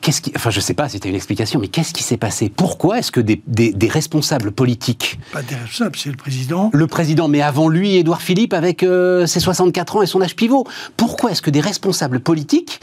[0.00, 2.16] Qu'est-ce qui, enfin, je sais pas si tu as une explication, mais qu'est-ce qui s'est
[2.16, 2.48] passé?
[2.48, 3.40] Pourquoi est-ce que des,
[3.88, 5.20] responsables politiques.
[5.32, 6.70] Pas des responsables, c'est le président.
[6.72, 10.34] Le président, mais avant lui, Édouard Philippe, avec euh, ses 64 ans et son âge
[10.34, 10.66] pivot.
[10.96, 12.80] Pourquoi est-ce que des responsables politiques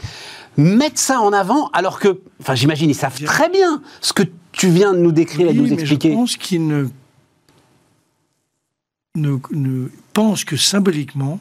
[0.56, 4.22] mettent ça en avant alors que, enfin, j'imagine, ils savent très bien ce que
[4.56, 6.10] tu viens de nous décrire et de nous expliquer.
[6.10, 6.86] je pense qu'ils ne,
[9.14, 11.38] ne, pensent que symboliquement,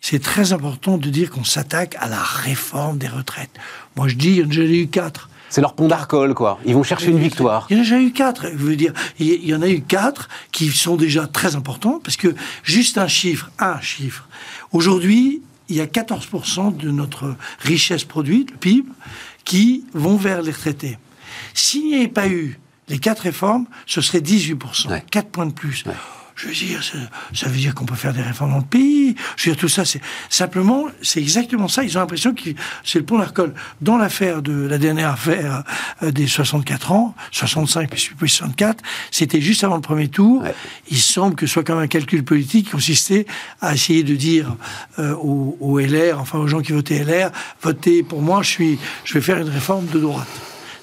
[0.00, 3.50] c'est très important de dire qu'on s'attaque à la réforme des retraites.
[3.96, 5.28] Moi, je dis, j'en ai eu quatre.
[5.50, 6.58] C'est leur pont d'Arcole, quoi.
[6.64, 7.66] Ils vont chercher une victoire.
[7.70, 8.46] Il y en a déjà eu quatre.
[8.50, 12.16] Je veux dire, il y en a eu quatre qui sont déjà très importants parce
[12.16, 14.28] que juste un chiffre, un chiffre.
[14.72, 18.88] Aujourd'hui, il y a 14% de notre richesse produite, le PIB,
[19.44, 20.98] qui vont vers les retraités.
[21.58, 22.56] S'il n'y avait pas eu
[22.88, 25.82] les quatre réformes, ce serait 18%, 4 points de plus.
[26.36, 26.80] Je veux dire,
[27.34, 29.16] ça, veut dire qu'on peut faire des réformes dans le pays.
[29.36, 31.82] Je veux dire, tout ça, c'est simplement, c'est exactement ça.
[31.82, 32.42] Ils ont l'impression que
[32.84, 33.54] c'est le pont d'Arcole.
[33.80, 35.64] Dans l'affaire de la dernière affaire
[36.04, 40.44] euh, des 64 ans, 65 puis 64, c'était juste avant le premier tour.
[40.92, 43.26] Il semble que ce soit quand même un calcul politique qui consistait
[43.60, 44.54] à essayer de dire
[45.00, 49.14] euh, aux, LR, enfin aux gens qui votaient LR, votez pour moi, je suis, je
[49.14, 50.28] vais faire une réforme de droite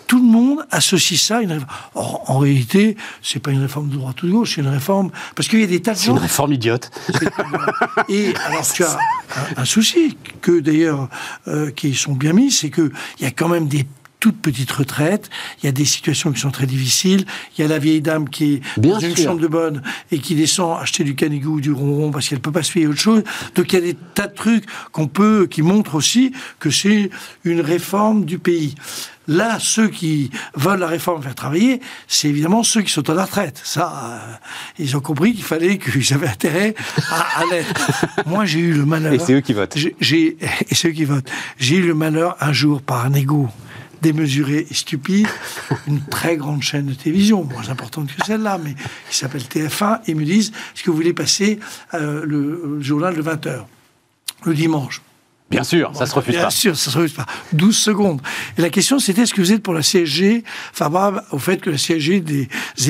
[0.08, 1.72] tout le monde associe ça à une réforme.
[1.96, 5.12] Or, en réalité, c'est pas une réforme de droite ou de gauche, c'est une réforme
[5.36, 6.92] parce qu'il y a des tas de C'est une réforme idiote.
[8.10, 8.98] Et alors tu as
[9.58, 11.10] un, souci que d'ailleurs
[11.48, 13.86] euh, qui sont bien mis, c'est que il y a quand même des
[14.26, 15.30] toutes petites retraites.
[15.62, 17.26] Il y a des situations qui sont très difficiles.
[17.56, 20.34] Il y a la vieille dame qui est dans une chambre de bonne et qui
[20.34, 23.22] descend acheter du canigou ou du ronron parce qu'elle peut pas se payer autre chose.
[23.54, 27.12] Donc il y a des tas de trucs qu'on peut, qui montrent aussi que c'est
[27.44, 28.74] une réforme du pays.
[29.28, 33.26] Là, ceux qui veulent la réforme faire travailler, c'est évidemment ceux qui sont à la
[33.26, 33.60] retraite.
[33.64, 34.36] Ça, euh,
[34.80, 36.76] ils ont compris qu'il fallait qu'ils avaient intérêt
[37.10, 37.92] à, à l'être.
[38.26, 39.14] Moi, j'ai eu le malheur.
[39.14, 39.78] Et c'est eux qui votent.
[40.00, 40.38] J'ai,
[40.70, 41.30] et c'est eux qui votent.
[41.58, 43.50] J'ai eu le malheur un jour par un égo
[44.02, 45.28] démesuré et stupide,
[45.88, 48.76] une très grande chaîne de télévision, moins importante que celle-là, mais
[49.10, 51.60] qui s'appelle TF1, et me disent est-ce que vous voulez passer
[51.96, 53.66] euh, le, journal de 20h
[54.44, 55.02] le dimanche?
[55.50, 56.42] Bien sûr, ça se refuse pas.
[56.42, 57.26] Bien sûr, ça se refuse pas.
[57.54, 58.22] 12 secondes.
[58.58, 61.70] Et la question, c'était est-ce que vous êtes pour la CSG favorable au fait que
[61.70, 62.50] la CSG des,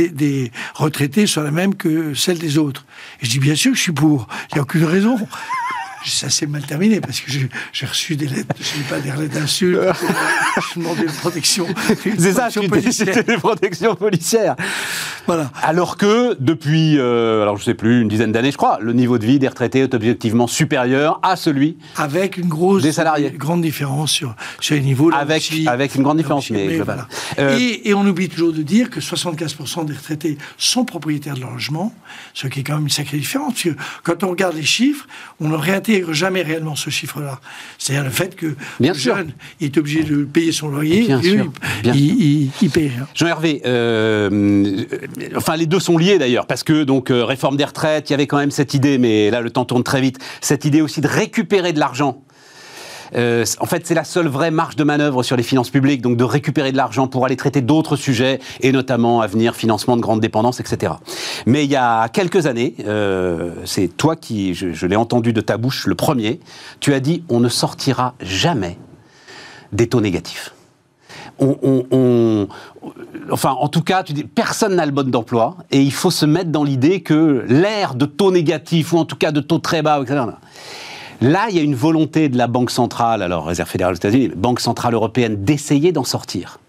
[0.10, 2.86] des retraités soit la même que celle des autres?
[3.22, 4.28] Et je dis bien sûr que je suis pour.
[4.52, 5.18] Il n'y a aucune raison
[6.10, 9.40] ça s'est mal terminé parce que j'ai reçu des lettres, je n'ai pas des lettres
[9.40, 9.80] d'insultes,
[10.74, 11.68] je demandais une protection.
[12.18, 14.56] C'est ça, c'était des protections policières.
[15.28, 15.52] Voilà.
[15.64, 19.18] Alors que depuis, euh, alors je sais plus, une dizaine d'années, je crois, le niveau
[19.18, 23.32] de vie des retraités est objectivement supérieur à celui avec une grosse des salariés.
[23.32, 25.12] grande différence sur, sur les niveaux.
[25.14, 27.08] Avec avec une grande différence, mais, voilà.
[27.40, 31.42] Euh, et, et, on oublie toujours de dire que 75% des retraités sont propriétaires de
[31.42, 31.94] leur logement,
[32.34, 33.54] ce qui est quand même une sacrée différence.
[33.54, 35.08] Parce que quand on regarde les chiffres,
[35.40, 35.56] on ne
[36.12, 37.40] jamais réellement ce chiffre-là.
[37.78, 39.16] C'est-à-dire le fait que Bien le sûr.
[39.16, 39.32] jeune
[39.62, 41.52] est obligé de payer son loyer, Bien sûr.
[41.84, 42.92] Il, il, paye.
[43.14, 44.84] Jean-Hervé, euh,
[45.36, 48.16] enfin les deux sont liés d'ailleurs, parce que donc euh, réforme des retraites, il y
[48.16, 51.02] avait quand même cette idée, mais là le temps tourne très vite, cette idée aussi
[51.02, 52.22] de récupérer de l'argent
[53.16, 56.18] euh, en fait, c'est la seule vraie marge de manœuvre sur les finances publiques, donc
[56.18, 60.02] de récupérer de l'argent pour aller traiter d'autres sujets, et notamment à venir financement de
[60.02, 60.94] grandes dépendances, etc.
[61.46, 65.58] Mais il y a quelques années, euh, c'est toi qui, je, l'ai entendu de ta
[65.58, 66.40] bouche le premier,
[66.80, 68.78] tu as dit on ne sortira jamais
[69.72, 70.54] des taux négatifs.
[71.38, 72.48] On,
[73.30, 76.26] enfin, en tout cas, tu dis, personne n'a le bon d'emploi et il faut se
[76.26, 79.82] mettre dans l'idée que l'ère de taux négatifs ou en tout cas de taux très
[79.82, 80.24] bas, etc.
[81.22, 84.32] Là, il y a une volonté de la Banque centrale, alors Réserve fédérale aux États-Unis,
[84.36, 86.60] Banque centrale européenne, d'essayer d'en sortir.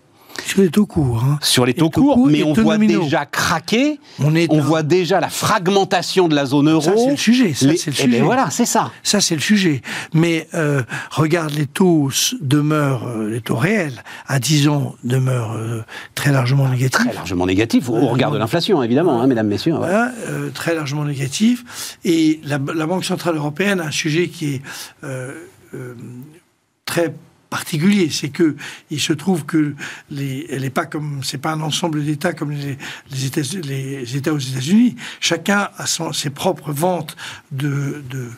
[0.47, 1.25] Sur les taux courts.
[1.25, 1.39] Hein.
[1.43, 6.29] Sur les taux, courts, mais on voit déjà craquer, on, on voit déjà la fragmentation
[6.29, 6.81] de la zone euro.
[6.81, 7.53] Ça, c'est le sujet.
[7.53, 8.21] Ça, c'est le eh ben sujet.
[8.21, 8.93] voilà, c'est ça.
[9.03, 9.83] Ça, c'est le sujet.
[10.15, 15.83] Mais euh, regarde, les taux demeurent, euh, les taux réels, à 10 ans, demeurent euh,
[16.15, 17.07] très largement négatifs.
[17.07, 19.75] Très largement négatifs, au regard de l'inflation, évidemment, hein, mesdames, messieurs.
[19.75, 20.13] Voilà,
[20.55, 21.99] très largement négatifs.
[22.05, 24.63] Et la, la, Banque Centrale Européenne a un sujet qui est
[26.85, 27.13] très
[27.57, 28.55] particulier, c'est que
[28.91, 29.75] il se trouve que
[30.11, 32.77] les, elle n'est pas comme c'est pas un ensemble d'États comme les,
[33.11, 34.95] les, États, les États aux États-Unis.
[35.21, 37.17] Chacun a son, ses propres ventes
[37.53, 38.29] de, de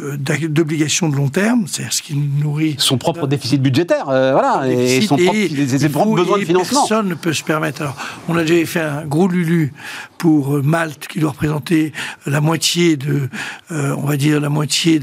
[0.00, 0.16] euh,
[0.48, 5.00] d'obligations de long terme, c'est ce qui nourrit son propre déficit budgétaire, euh, voilà, et
[5.00, 6.86] son propre, ses propres besoins de financement.
[6.86, 7.82] Personne ne peut se permettre.
[7.82, 7.96] Alors,
[8.28, 9.72] on a déjà fait un gros lulu
[10.18, 11.92] pour euh, Malte qui doit représenter
[12.26, 13.28] la moitié de,
[13.70, 15.00] on va dire la moitié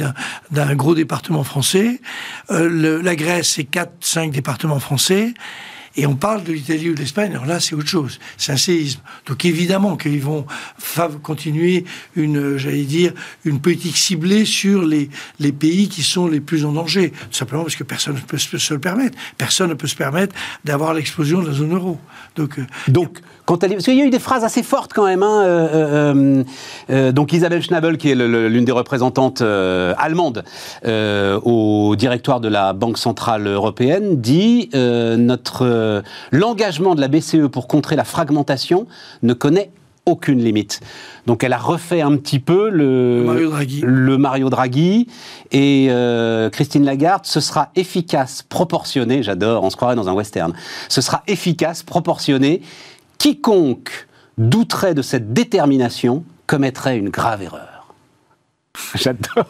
[0.52, 2.00] d'un gros département français.
[2.50, 5.34] Le, la Grèce c'est 4-5 départements français.
[5.98, 8.20] Et on parle de l'Italie ou de l'Espagne, alors là, c'est autre chose.
[8.38, 9.00] C'est un séisme.
[9.28, 10.46] Donc évidemment qu'ils vont
[11.24, 13.14] continuer une, j'allais dire,
[13.46, 17.14] une politique ciblée sur les, les pays qui sont les plus en danger.
[17.32, 19.18] Simplement parce que personne ne peut se le permettre.
[19.38, 21.98] Personne ne peut se permettre d'avoir l'explosion de la zone euro.
[22.36, 25.06] Donc, euh, Donc quand elle, parce qu'il y a eu des phrases assez fortes quand
[25.06, 25.24] même.
[25.24, 26.44] Hein, euh,
[26.90, 30.44] euh, donc Isabelle Schnabel, qui est l'une des représentantes allemandes
[30.86, 37.96] au directoire de la Banque centrale européenne, dit notre l'engagement de la BCE pour contrer
[37.96, 38.88] la fragmentation
[39.24, 39.72] ne connaît
[40.06, 40.82] aucune limite.
[41.26, 43.82] Donc elle a refait un petit peu le, Mario Draghi.
[43.84, 45.08] le Mario Draghi.
[45.52, 50.54] Et euh, Christine Lagarde, ce sera efficace, proportionné, j'adore, on se croirait dans un western,
[50.90, 52.62] ce sera efficace, proportionné.
[53.30, 54.08] Quiconque
[54.38, 57.88] douterait de cette détermination commettrait une grave erreur.
[58.94, 59.48] J'adore.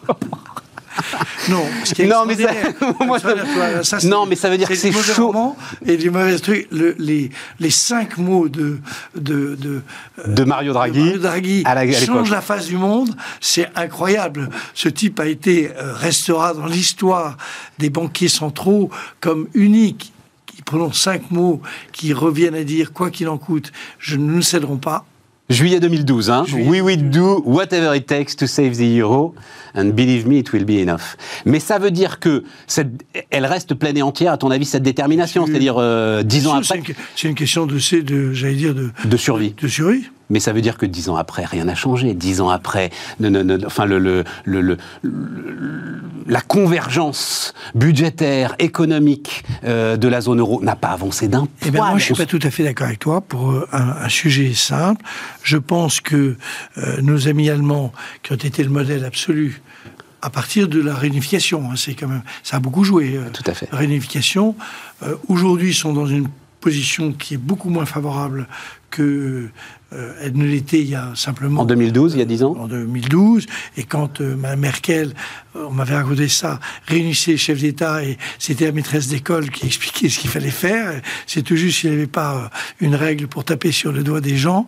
[1.50, 4.74] Non, ce qui est Non, mais ça- je- c'est- Non, mais ça veut dire que
[4.74, 5.54] c'est chaud.
[5.84, 7.28] Et du mauvais truc, le- les,
[7.60, 8.78] les cinq mots de,
[9.14, 9.82] de, de,
[10.20, 13.68] euh, De Mario Draghi, Mario Draghi à la- à change la face du monde, c'est
[13.76, 14.48] incroyable.
[14.72, 17.36] Ce type a été, euh, restera dans l'histoire
[17.78, 18.88] des banquiers centraux
[19.20, 20.14] comme unique.
[20.56, 21.60] Qui prononce cinq mots
[21.92, 25.04] qui reviennent à dire quoi qu'il en coûte, je ne nous céderons pas.
[25.50, 26.44] Juillet 2012, hein.
[26.46, 26.66] Juillet.
[26.66, 29.34] We will do whatever it takes to save the euro,
[29.74, 31.18] and believe me, it will be enough.
[31.44, 32.88] Mais ça veut dire que cette,
[33.28, 36.78] elle reste pleine et entière, à ton avis, cette détermination, c'est-à-dire euh, dix ans C'est
[36.78, 39.54] après, une, c'est une question de, de j'allais dire, de, de survie.
[39.60, 40.04] de survie.
[40.28, 42.12] Mais ça veut dire que dix ans après, rien n'a changé.
[42.14, 48.56] Dix ans après, ne- ne- ne- enfin le, le- le- le- le- la convergence budgétaire,
[48.58, 51.90] économique euh, de la zone euro n'a pas avancé d'un Eh ben, poil.
[51.90, 54.08] moi, je suis On pas tout à fait d'accord avec toi pour euh, un, un
[54.08, 55.04] sujet simple.
[55.44, 56.36] Je pense que
[56.78, 57.92] euh, nos amis allemands,
[58.24, 59.62] qui ont été le modèle absolu
[60.22, 63.14] à partir de la réunification, hein, c'est quand même, ça a beaucoup joué.
[63.16, 63.68] euh, Tout à fait.
[63.70, 64.56] Réunification,
[65.28, 66.26] aujourd'hui, sont dans une
[66.60, 68.48] position qui est beaucoup moins favorable
[68.90, 69.48] que
[69.92, 72.56] euh, elle ne l'était il y a simplement En 2012, il y a dix ans
[72.58, 73.46] en 2012,
[73.76, 75.14] et quand euh, Mme Merkel,
[75.54, 79.64] euh, on m'avait raconté ça, réunissait les chefs d'État, et c'était la maîtresse d'école qui
[79.64, 82.48] expliquait ce qu'il fallait faire, c'est tout juste s'il n'y avait pas euh,
[82.80, 84.66] une règle pour taper sur le doigt des gens.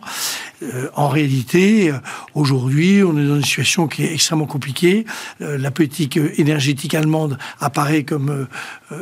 [0.61, 1.97] Euh, en réalité, euh,
[2.35, 5.05] aujourd'hui, on est dans une situation qui est extrêmement compliquée.
[5.41, 8.47] Euh, la politique énergétique allemande apparaît comme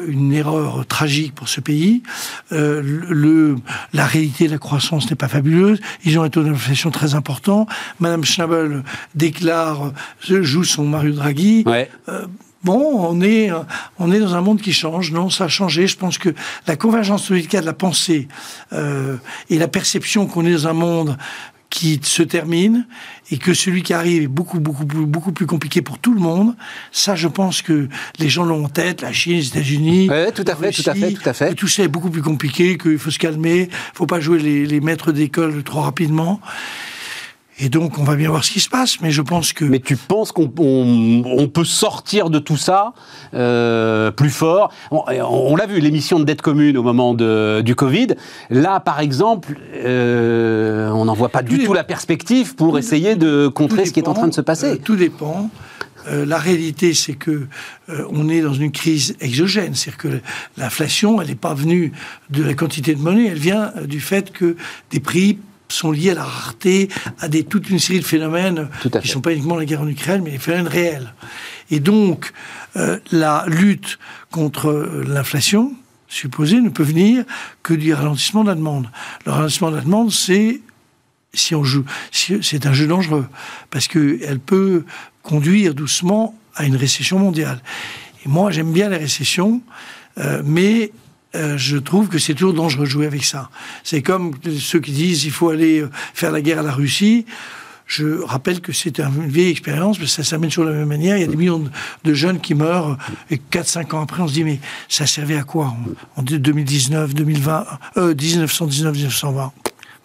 [0.07, 2.03] une erreur tragique pour ce pays.
[2.51, 3.55] Le,
[3.93, 5.79] la réalité de la croissance n'est pas fabuleuse.
[6.03, 7.67] Ils ont un taux d'inflation très important.
[7.99, 8.83] Madame Schnabel
[9.15, 11.63] déclare, joue son Mario Draghi.
[11.65, 11.89] Ouais.
[12.67, 13.59] Bon, on est, euh,
[13.97, 15.13] on est dans un monde qui change.
[15.13, 15.87] Non, ça a changé.
[15.87, 16.35] Je pense que
[16.67, 18.27] la convergence politique de la pensée
[18.73, 19.15] euh,
[19.49, 21.15] et la perception qu'on est dans un monde
[21.69, 22.85] qui se termine
[23.31, 26.57] et que celui qui arrive est beaucoup, beaucoup, beaucoup, plus compliqué pour tout le monde.
[26.91, 27.87] Ça, je pense que
[28.19, 30.09] les gens l'ont en tête, la Chine, les États-Unis.
[30.09, 31.53] Ouais, tout à fait, tout à fait, tout à fait.
[31.53, 34.81] tout ça est beaucoup plus compliqué, qu'il faut se calmer, faut pas jouer les, les
[34.81, 36.41] maîtres d'école trop rapidement.
[37.59, 39.65] Et donc, on va bien voir ce qui se passe, mais je pense que...
[39.65, 42.93] Mais tu penses qu'on on- on peut sortir de tout ça
[43.33, 44.71] euh, plus fort?
[44.91, 48.09] On, on l'a vu, l'émission de dette commune au moment de- du Covid.
[48.51, 53.47] Là, par exemple, euh, on n'en voit pas du Tout la perspective pour essayer de
[53.47, 54.73] contrer ce qui est en train de se passer.
[54.73, 55.49] euh, tout dépend.
[56.09, 57.47] La réalité, c'est que
[57.89, 60.07] on est dans une crise exogène, c'est-à-dire que
[60.57, 61.91] l'inflation, elle n'est pas venue
[62.29, 64.55] de la quantité de monnaie, elle vient du fait que
[64.89, 65.37] des prix
[65.69, 68.69] sont liés à la rareté, à des, toute une série de phénomènes
[69.01, 71.13] qui ne sont pas uniquement la guerre en Ukraine, mais des phénomènes réels.
[71.71, 72.31] Et donc,
[72.77, 73.99] euh, la lutte
[74.31, 75.73] contre l'inflation
[76.07, 77.25] supposée ne peut venir
[77.63, 78.89] que du ralentissement de la demande.
[79.25, 80.61] Le ralentissement de la demande, c'est
[81.33, 83.27] si on joue, si- c'est un jeu dangereux
[83.69, 84.85] parce que elle peut
[85.21, 87.61] conduire doucement à une récession mondiale.
[88.25, 89.61] Et moi, j'aime bien les récessions,
[90.19, 90.91] euh, mais
[91.35, 93.49] euh, je trouve que c'est toujours dangereux de jouer avec ça.
[93.83, 97.25] C'est comme ceux qui disent il faut aller euh, faire la guerre à la Russie.
[97.87, 101.15] Je rappelle que c'est une vieille expérience, mais ça s'amène de la même manière.
[101.17, 101.63] Il y a des millions
[102.03, 102.95] de, jeunes qui meurent, euh,
[103.31, 104.59] et 4-5 ans après, on se dit, mais
[104.89, 105.73] ça servait à quoi?
[106.17, 109.53] En 2019, 2020, euh, 1919, 1920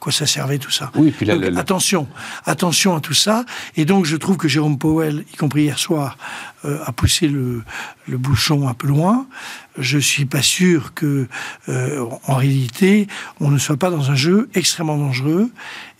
[0.02, 2.08] Quoi ça servait tout ça Oui, puis là, Donc, Attention,
[2.44, 3.44] attention à tout ça.
[3.76, 6.18] Et donc, je trouve que Jérôme Powell, y compris hier soir,
[6.64, 7.62] euh, a poussé le,
[8.08, 9.28] le bouchon un peu loin.
[9.78, 11.28] Je suis pas sûr que,
[11.68, 13.06] euh, en réalité,
[13.38, 15.52] on ne soit pas dans un jeu extrêmement dangereux.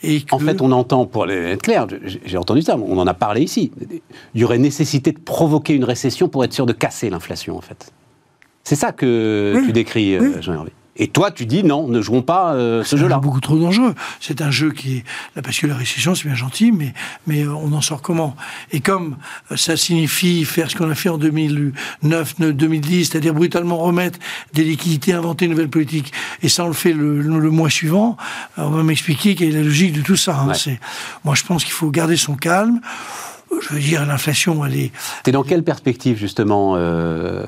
[0.02, 1.86] Et que, En fait, on entend, pour être clair,
[2.24, 3.70] j'ai entendu ça, on en a parlé ici,
[4.34, 7.60] il y aurait nécessité de provoquer une récession pour être sûr de casser l'inflation, en
[7.60, 7.92] fait.
[8.64, 10.42] C'est ça que Oui, tu décris, euh, oui.
[10.42, 10.72] Jean-Hervé.
[10.96, 13.14] Et toi, tu dis non, ne jouons pas euh, ce un jeu-là.
[13.16, 13.94] jeu beaucoup trop dangereux.
[14.20, 16.92] C'est un jeu qui est là parce que la récession c'est bien gentil, mais
[17.26, 18.36] mais euh, on en sort comment?
[18.72, 19.16] Et comme
[19.50, 24.18] euh, ça signifie faire ce qu'on a fait en 2009, 2010, c'est-à-dire brutalement remettre
[24.52, 27.70] des liquidités, inventer une nouvelle politique, et ça on le fait le, le- le mois
[27.70, 28.18] suivant,
[28.58, 30.36] euh, on va m'expliquer quelle est la logique de tout ça.
[30.40, 30.48] hein.
[30.52, 30.78] Ouais.
[31.24, 32.80] Moi je pense qu'il faut garder son calme.
[33.60, 34.92] Je veux dire, l'inflation, elle est.
[35.22, 37.44] T'es dans quelle perspective justement euh,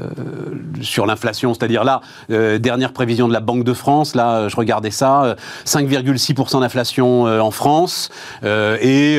[0.80, 1.54] sur l'inflation?
[1.54, 5.36] C'est-à-dire là, euh, dernière prévision de la Banque de France, là, je regardais ça,
[5.66, 8.10] 5,6% d'inflation en France,
[8.42, 9.18] et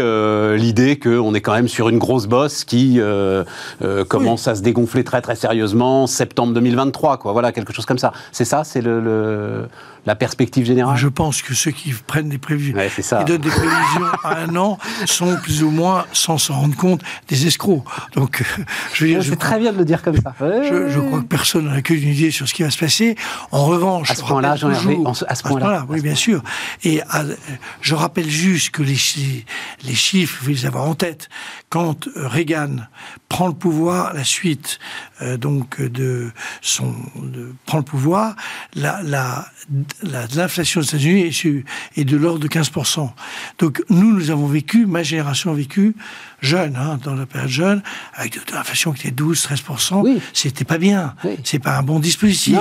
[0.57, 2.99] l'idée qu'on est quand même sur une grosse bosse qui
[4.07, 7.31] commence à se dégonfler très très sérieusement septembre 2023, quoi.
[7.31, 8.11] Voilà, quelque chose comme ça.
[8.31, 9.67] C'est ça, c'est le
[10.05, 10.97] la perspective générale?
[10.97, 14.77] Je pense que ceux qui prennent des prévisions, qui donnent des prévisions à un an,
[15.05, 17.83] sont plus ou moins, sans s'en rendre compte, des escrocs.
[18.13, 20.33] Donc, euh, je veux dire, c'est très bien de le dire comme ça.
[20.39, 23.15] Je, crois que personne n'a qu'une idée sur ce qui va se passer.
[23.51, 26.43] En revanche, à ce point-là, Jean Hervé, à ce point-là, oui, bien sûr.
[26.83, 27.01] Et
[27.81, 28.97] je rappelle juste que les,
[29.83, 31.29] les chiffres, vous les avoir en tête.
[31.69, 32.77] Quand euh, Reagan
[33.29, 34.79] prend le pouvoir, la suite
[35.21, 38.35] euh, donc de son de, prend le pouvoir,
[38.75, 39.45] la, la
[40.03, 41.31] l'inflation aux États-Unis
[41.95, 43.09] est, de l'ordre de 15%.
[43.59, 45.95] Donc nous, nous avons vécu, ma génération a vécu,
[46.45, 50.01] jeune, hein, dans la période jeune, avec de, l'inflation qui était 12-13%.
[50.01, 50.21] Oui.
[50.34, 51.15] C'était pas bien.
[51.43, 52.58] C'est pas un bon dispositif.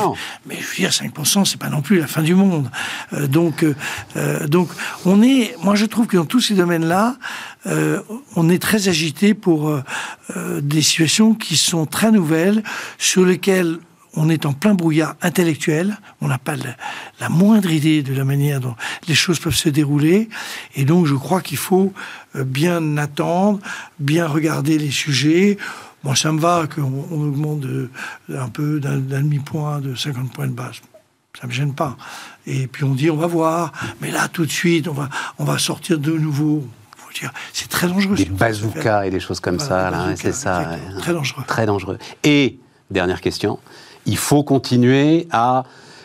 [0.46, 2.70] Mais je veux dire, 5%, c'est pas non plus la fin du monde.
[3.12, 3.74] Euh, donc, euh,
[4.16, 4.70] euh, donc,
[5.04, 7.16] on est, moi je trouve que dans tous ces domaines-là,
[8.36, 9.74] on est très agité pour
[10.36, 12.62] des situations qui sont très nouvelles,
[12.98, 13.78] sur lesquelles
[14.16, 16.54] on est en plein brouillard intellectuel, on n'a pas
[17.20, 18.74] la, moindre idée de la manière dont
[19.08, 20.28] les choses peuvent se dérouler,
[20.74, 21.92] et donc je crois qu'il faut
[22.36, 23.60] euh, bien attendre,
[23.98, 25.58] bien regarder les sujets.
[26.02, 27.64] Moi, ça me va qu'on augmente
[28.28, 30.76] un peu d'un demi-point, de 50 points de base.
[31.40, 31.96] Ça me gêne pas.
[32.46, 35.44] Et puis on dit, on va voir, mais là, tout de suite, on va, on
[35.44, 36.68] va sortir de nouveau
[37.52, 38.16] c'est très dangereux.
[38.16, 40.76] Des bazookas et des choses comme ça, là, c'est ça.
[40.98, 41.42] Très dangereux.
[41.46, 41.98] Très dangereux.
[42.22, 42.58] Et,
[42.90, 43.58] dernière question,
[44.06, 45.64] il faut continuer à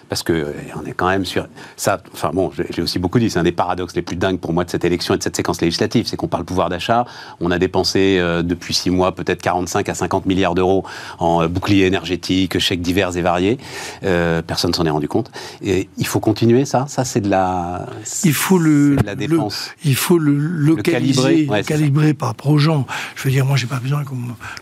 [0.09, 2.01] parce que euh, on est quand même sur ça.
[2.13, 4.65] Enfin bon, j'ai aussi beaucoup dit, c'est un des paradoxes les plus dingues pour moi
[4.65, 7.05] de cette élection et de cette séquence législative, c'est qu'on parle pouvoir d'achat.
[7.39, 10.83] On a dépensé euh, depuis six mois peut-être 45 à 50 milliards d'euros
[11.19, 13.59] en euh, bouclier énergétique, chèques divers et variés.
[14.01, 15.31] personne s'en est rendu compte.
[15.61, 16.85] Et il faut continuer ça.
[16.87, 17.85] Ça c'est de la.
[18.23, 19.71] Il faut le, la dépense.
[19.85, 22.87] il faut le localiser, le calibrer, par rapport aux gens.
[23.15, 24.15] Je veux dire, moi j'ai pas besoin qu'on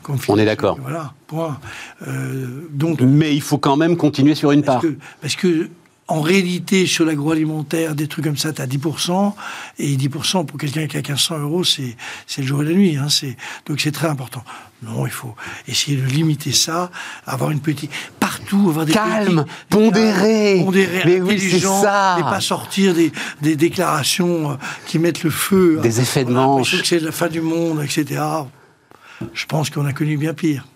[0.03, 0.77] qu On est d'accord.
[0.81, 1.13] Voilà.
[1.27, 1.59] Point.
[2.71, 3.01] donc.
[3.01, 5.69] Mais il faut quand même continuer sur une part que
[6.09, 9.33] en réalité, sur l'agroalimentaire, des trucs comme ça, tu as 10%,
[9.79, 11.95] et 10% pour quelqu'un qui a 1500 euros, c'est
[12.37, 12.95] le jour et la nuit.
[12.95, 13.07] Hein,
[13.65, 14.43] donc c'est très important.
[14.83, 15.35] Non, il faut
[15.67, 16.91] essayer de limiter ça,
[17.25, 17.91] avoir une petite...
[18.19, 22.17] Partout, avoir des Calme, pondéré, pondéré mais ça.
[22.19, 23.11] et pas sortir des,
[23.41, 25.79] des, déclarations euh, qui mettent le feu.
[25.81, 26.79] Des effets de manche.
[26.79, 28.21] que c'est la fin du monde, etc.
[29.33, 30.67] Je pense qu'on a connu bien pire.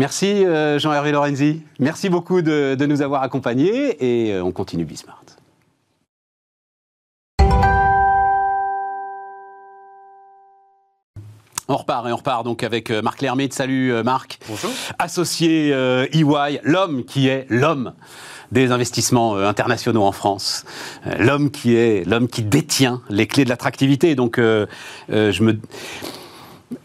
[0.00, 1.60] Merci euh, Jean-Hervé Lorenzi.
[1.78, 5.22] Merci beaucoup de, nous avoir accompagnés et euh, on continue Bismart.
[11.68, 13.52] On repart et on repart donc avec euh, Marc Lermite.
[13.52, 14.38] Salut Marc.
[14.48, 14.70] Bonjour.
[14.98, 17.92] Associé EY, l'homme qui est l'homme
[18.52, 20.64] des investissements internationaux en France,
[21.18, 24.14] l'homme qui est l'homme qui détient les clés de l'attractivité.
[24.14, 25.60] Donc je me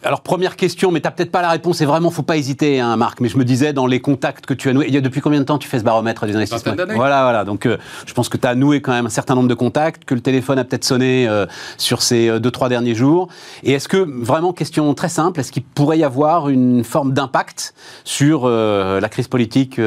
[0.04, 2.80] alors première question, mais tu n'as peut-être pas la réponse, et vraiment, faut pas hésiter,
[2.80, 4.98] hein, Marc, mais je me disais, dans les contacts que tu as noués, il y
[4.98, 7.78] a depuis combien de temps tu fais ce baromètre des investissements Voilà, voilà, donc euh,
[8.06, 10.22] je pense que tu as noué quand même un certain nombre de contacts, que le
[10.22, 11.46] téléphone a peut-être sonné euh,
[11.78, 13.28] sur ces euh, deux, trois derniers jours,
[13.64, 17.74] et est-ce que, vraiment, question très simple, est-ce qu'il pourrait y avoir une forme d'impact
[18.04, 19.80] sur la crise politique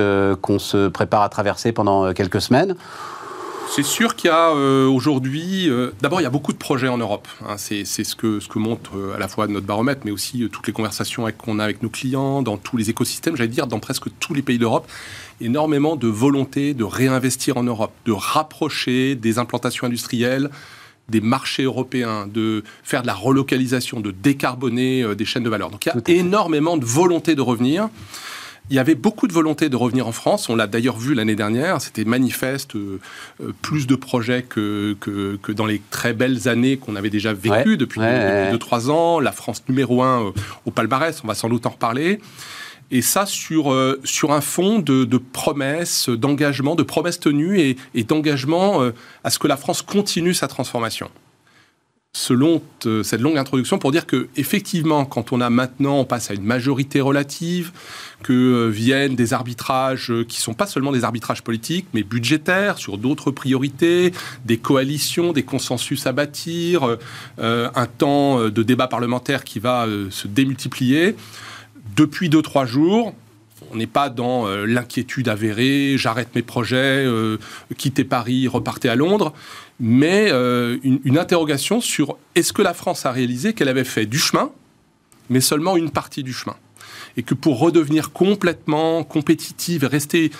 [0.42, 2.74] qu'on se prépare à traverser pendant quelques semaines?
[3.70, 6.88] C'est sûr qu'il y a euh, aujourd'hui, euh, d'abord il y a beaucoup de projets
[6.88, 7.28] en Europe.
[7.46, 7.56] Hein.
[7.58, 10.66] c'est ce que, ce que montre euh, à la fois notre baromètre, mais aussi toutes
[10.66, 14.06] les conversations qu'on a avec nos clients, dans tous les écosystèmes, j'allais dire dans presque
[14.18, 14.90] tous les pays d'Europe.
[15.40, 20.50] Énormément de volonté de réinvestir en Europe, de rapprocher des implantations industrielles
[21.08, 25.70] des marchés européens, de faire de la relocalisation, de décarboner des chaînes de valeur.
[25.70, 27.88] Donc il y a énormément de volonté de revenir.
[28.70, 30.48] Il y avait beaucoup de volonté de revenir en France.
[30.48, 31.80] On l'a d'ailleurs vu l'année dernière.
[31.80, 33.00] C'était manifeste, euh,
[33.40, 37.76] euh, plus de projets que, que, dans les très belles années qu'on avait déjà vécues
[37.78, 39.20] depuis 2-3 ans.
[39.20, 40.30] La France numéro un euh,
[40.66, 42.20] au palmarès, on va sans doute en reparler.
[42.90, 48.80] Et ça sur, sur un fond de, promesses, d'engagement, de promesses tenues et, et d'engagement
[49.24, 51.10] à ce que la France continue sa transformation
[52.14, 56.30] selon euh, cette longue introduction pour dire que effectivement, quand on a maintenant, on passe
[56.30, 57.72] à une majorité relative,
[58.22, 62.78] que euh, viennent des arbitrages euh, qui sont pas seulement des arbitrages politiques, mais budgétaires
[62.78, 64.12] sur d'autres priorités,
[64.46, 66.96] des coalitions, des consensus à bâtir,
[67.38, 71.16] un temps de débat parlementaire qui va se démultiplier.
[71.96, 73.14] Depuis deux trois jours,
[73.70, 77.06] on n'est pas dans l'inquiétude avérée, j'arrête mes projets,
[77.76, 79.32] quittez Paris, repartez à Londres
[79.80, 84.18] mais euh, une, interrogation sur est-ce que la France a réalisé qu'elle avait fait du
[84.18, 84.50] chemin
[85.30, 86.56] mais seulement une partie du chemin.
[87.16, 90.30] Et que pour redevenir complètement compétitive et rester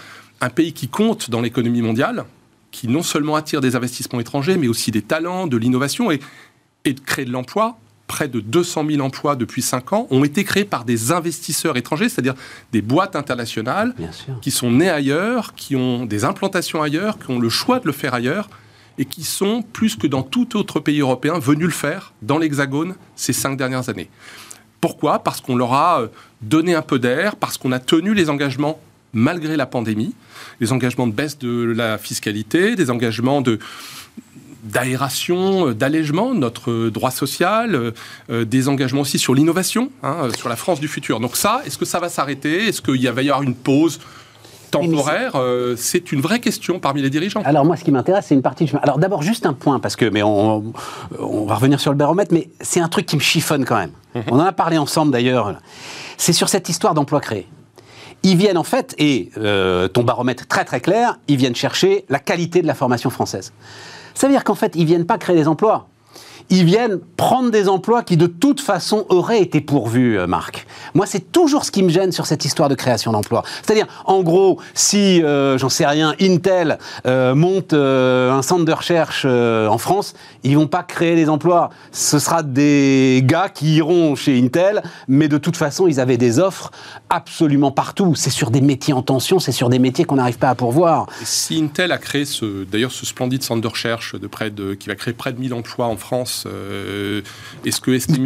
[0.40, 2.24] un pays qui compte dans l'économie mondiale,
[2.70, 6.20] qui non seulement attire des investissements étrangers, mais aussi des talents, de l'innovation et,
[6.84, 10.42] et de créer de l'emploi, près de 200 000 emplois depuis 5 ans ont été
[10.42, 12.34] créés par des investisseurs étrangers, c'est-à-dire
[12.72, 13.94] des boîtes internationales
[14.40, 17.92] qui sont nées ailleurs, qui ont des implantations ailleurs, qui ont le choix de le
[17.92, 18.48] faire ailleurs
[18.98, 22.94] et qui sont, plus que dans tout autre pays européen, venus le faire dans l'Hexagone
[23.16, 24.10] ces cinq dernières années.
[24.80, 25.20] Pourquoi?
[25.20, 26.08] Parce qu'on leur a euh,
[26.42, 28.80] donné un peu d'air, parce qu'on a tenu les engagements
[29.12, 30.14] malgré la pandémie,
[30.60, 33.42] les engagements de baisse de la fiscalité, des engagements
[34.62, 37.90] d'aération, euh, d'allègement notre droit social, euh,
[38.30, 41.20] euh, des engagements aussi sur l'innovation, hein, sur la France du futur.
[41.20, 42.68] Donc ça, est-ce que ça va s'arrêter?
[42.68, 44.00] Est-ce qu'il va y avoir une pause
[44.70, 45.40] temporaire
[45.76, 47.42] C'est une vraie question parmi les dirigeants.
[47.44, 49.96] Alors moi, ce qui m'intéresse, c'est une partie du Alors d'abord, juste un point, parce
[49.96, 50.72] que, mais on,
[51.18, 53.92] on va revenir sur le baromètre, mais c'est un truc qui me chiffonne quand même.
[54.14, 54.22] Mhm.
[54.30, 55.54] On en a parlé ensemble d'ailleurs.
[56.16, 57.46] C'est sur cette histoire d'emploi créé.
[58.22, 59.30] Ils viennent en fait, et
[59.92, 63.52] ton baromètre très très clair, ils viennent chercher la qualité de la formation française.
[64.14, 65.86] Ça veut dire qu'en fait, ils viennent pas créer des emplois
[66.50, 70.66] ils viennent prendre des emplois qui de toute façon auraient été pourvus, euh, Marc.
[70.94, 73.42] Moi, c'est toujours ce qui me gêne sur cette histoire de création d'emplois.
[73.62, 79.24] C'est-à-dire, en gros, si, euh, j'en sais rien, Intel euh, monte un centre de recherche
[79.24, 81.70] en France, ils vont pas créer des emplois.
[81.92, 86.38] Ce sera des gars qui iront chez Intel, mais de toute façon, ils avaient des
[86.38, 86.70] offres
[87.10, 88.14] absolument partout.
[88.14, 91.06] C'est sur des métiers en tension, c'est sur des métiers qu'on n'arrive pas à pourvoir.
[91.24, 92.24] si Intel a créé
[92.70, 95.54] d'ailleurs ce splendide centre de recherche de près de, qui va créer près de 1000
[95.54, 97.22] emplois en France, euh,
[97.64, 98.18] est-ce que ST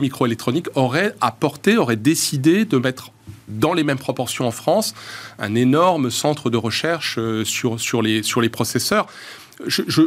[0.00, 3.10] Microélectronique, aurait apporté, aurait décidé de mettre
[3.48, 4.94] dans les mêmes proportions en France,
[5.38, 9.06] un énorme centre de recherche euh, sur, sur, les, sur les processeurs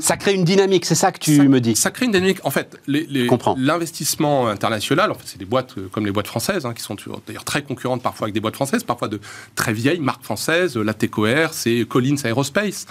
[0.01, 2.39] ça crée une dynamique, c'est ça que tu me dis Ça crée une dynamique.
[2.43, 6.74] En fait, l'investissement international, en fait, c'est des boîtes euh, comme les boîtes françaises, hein,
[6.74, 6.95] qui sont
[7.28, 9.20] d'ailleurs très concurrentes parfois avec des boîtes françaises, parfois de
[9.56, 10.78] très vieilles marques françaises.
[10.78, 12.86] La TECOR, c'est Collins Aerospace.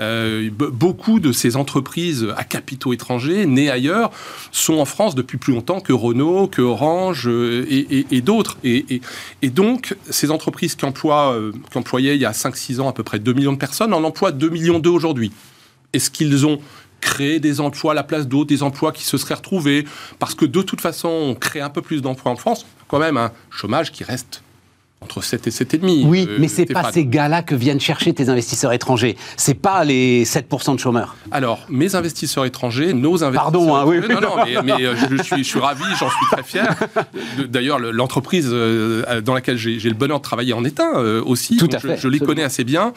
[0.00, 4.10] Euh, beaucoup de ces entreprises à capitaux étrangers, nées ailleurs,
[4.52, 8.58] sont en France depuis plus longtemps que Renault, que Orange euh, et, d'autres.
[8.64, 9.00] Et,
[9.50, 11.36] donc, ces entreprises qui, emploient,
[11.70, 14.04] qui employaient il y a 5-6 ans à peu près 2 millions de personnes en
[14.04, 15.32] emploient 2 millions d'eux aujourd'hui.
[15.92, 16.60] Est-ce qu'ils ont
[17.00, 19.86] créé des emplois à la place d'autres, des emplois qui se seraient retrouvés?
[20.18, 23.16] Parce que de toute façon, on crée un peu plus d'emplois en France, quand même
[23.16, 24.42] un chômage qui reste
[25.02, 26.06] entre 7 et 7,5.
[26.06, 29.16] Oui, euh, mais c'est pas, pas ces gars-là que viennent chercher tes investisseurs étrangers.
[29.36, 31.16] C'est pas les 7% de chômeurs.
[31.30, 33.52] Alors, mes investisseurs étrangers, nos investisseurs.
[33.52, 34.00] Pardon, hein, oui.
[34.00, 36.76] Non, non, mais, euh, je, suis, je, suis, ravi, j'en suis très fier.
[37.48, 41.56] D'ailleurs, l'entreprise euh, dans laquelle j'ai le bonheur de travailler en est un aussi.
[41.56, 41.96] Tout à fait.
[41.96, 42.92] Je, les connais assez bien.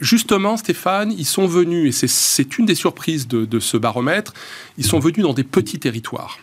[0.00, 4.32] justement, Stéphane, ils sont venus, et c'est une des surprises de, de ce baromètre,
[4.78, 6.38] ils sont venus dans des petits territoires.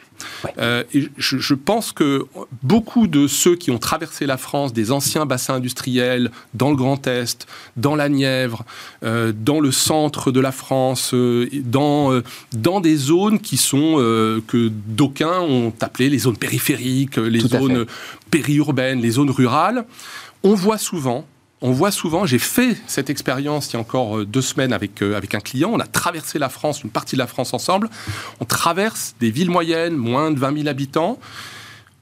[0.58, 2.26] Euh, et je, pense que
[2.64, 7.06] beaucoup de ceux qui ont traversé la France, des anciens bassins industriels, dans le Grand
[7.08, 7.48] Est,
[7.78, 8.66] dans la Nièvre,
[9.04, 12.22] euh, dans le centre de la France, euh, dans,
[12.54, 13.96] dans des zones qui sont
[14.48, 17.86] que d'aucuns ont appelé les zones périphériques, les zones
[18.32, 19.86] périurbaines, les zones rurales,
[20.44, 21.26] on voit souvent
[21.62, 25.01] on voit souvent, j'ai fait cette expérience il y a encore euh, deux semaines avec,
[25.01, 27.89] euh, avec un client, on a traversé la France, une partie de la France ensemble,
[28.39, 31.20] on traverse des villes moyennes, moins de 20 000 habitants,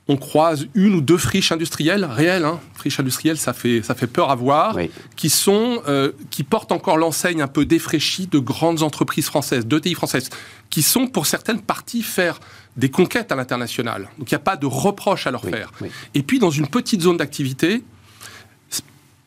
[0.07, 4.07] on croise une ou deux friches industrielles réelles, hein, friches industrielles, ça fait, ça fait
[4.07, 4.77] peur à voir,
[5.15, 9.95] qui, sont, euh, qui portent encore l'enseigne un peu défraîchie de grandes entreprises françaises, d'ETI
[9.95, 10.29] françaises,
[10.69, 12.39] qui sont pour certaines parties faire
[12.77, 14.07] des conquêtes à l'international.
[14.17, 15.71] Donc il n'y a pas de reproche à leur faire.
[16.13, 17.83] Et puis dans une petite zone d'activité,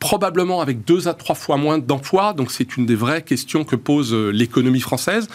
[0.00, 3.76] probablement avec deux à trois fois moins d'emplois, donc c'est une des vraies questions que
[3.76, 5.28] pose euh, l'économie française,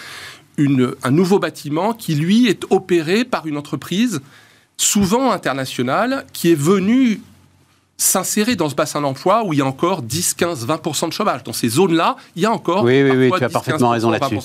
[0.57, 4.21] une, un nouveau bâtiment qui, lui, est opéré par une entreprise
[4.77, 7.21] souvent internationale qui est venue
[7.97, 11.43] s'insérer dans ce bassin d'emploi où il y a encore 10, 15, 20% de chômage.
[11.43, 12.83] Dans ces zones-là, il y a encore.
[12.83, 14.37] Oui, oui, oui, tu as parfaitement raison là-dessus.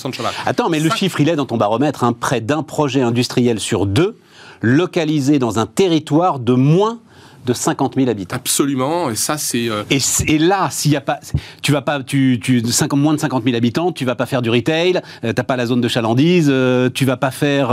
[0.45, 3.85] Attends, mais le chiffre, il est dans ton baromètre, hein, près d'un projet industriel sur
[3.85, 4.17] deux
[4.61, 6.99] localisé dans un territoire de moins
[7.45, 8.35] de 50 000 habitants.
[8.35, 9.69] Absolument, et ça c'est...
[9.69, 11.19] Euh, et, là, s'il y a pas...
[11.61, 12.01] Tu vas pas...
[12.03, 15.27] Tu, tu, 50, moins de 50 000 habitants, tu vas pas faire du retail, tu
[15.27, 17.69] euh, t'as pas la zone de chalandise, euh, tu vas pas faire...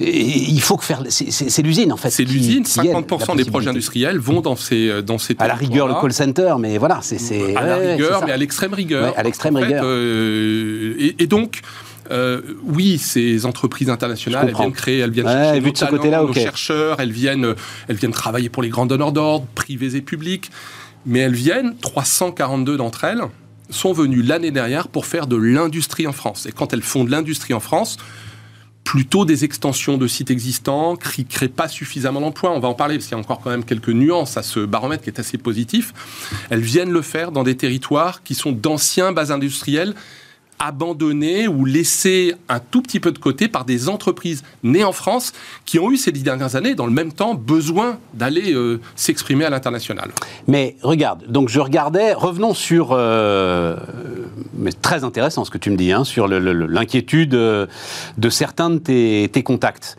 [0.00, 1.02] il faut que faire...
[1.08, 2.10] C'est l'usine, en fait.
[2.10, 5.94] C'est l'usine, 50% des projets industriels vont dans ces, dans ces À la rigueur, le
[5.94, 7.56] call center, mais voilà, c'est...
[7.56, 9.14] À la rigueur, mais à l'extrême rigueur.
[9.16, 9.84] à l'extrême rigueur.
[9.84, 11.62] et, donc...
[12.10, 16.26] Euh, oui, ces entreprises internationales, elles viennent créer, elles viennent chercher nos, talents, côté -là,
[16.26, 17.54] nos chercheurs, elles viennent,
[17.88, 20.50] elles viennent travailler pour les grands donneurs d'ordre, privés et publics,
[21.04, 23.22] mais elles viennent, 342 d'entre elles,
[23.70, 26.46] sont venues l'année dernière pour faire de l'industrie en France.
[26.46, 27.98] Et quand elles font de l'industrie en France,
[28.86, 32.52] plutôt des extensions de sites existants qui ne créent pas suffisamment d'emplois.
[32.52, 34.60] On va en parler parce qu'il y a encore quand même quelques nuances à ce
[34.60, 35.92] baromètre qui est assez positif.
[36.50, 39.92] Elles viennent le faire dans des territoires qui sont d'anciens bases industrielles
[40.58, 45.32] abandonnés ou laissés un tout petit peu de côté par des entreprises nées en France
[45.64, 49.44] qui ont eu ces dix dernières années, dans le même temps, besoin d'aller euh, s'exprimer
[49.44, 50.10] à l'international.
[50.46, 53.76] Mais regarde, donc je regardais, revenons sur, euh,
[54.54, 57.66] mais très intéressant ce que tu me dis, hein, sur l'inquiétude euh,
[58.18, 59.96] de certains de tes contacts.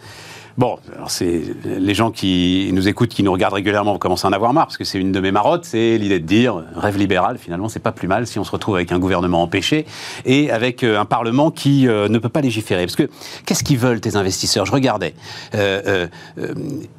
[0.57, 4.53] Bon, c'est les gens qui nous écoutent, qui nous regardent régulièrement, commencent à en avoir
[4.53, 7.37] marre, parce que c'est une de mes marottes, c'est l'idée de dire rêve libéral.
[7.37, 9.85] Finalement, c'est pas plus mal si on se retrouve avec un gouvernement empêché
[10.25, 12.85] et avec euh, un parlement qui euh, ne peut pas légiférer.
[12.85, 13.07] Parce que
[13.45, 14.65] qu'est-ce qu'ils veulent tes investisseurs?
[14.65, 15.13] Je regardais
[15.53, 16.07] euh,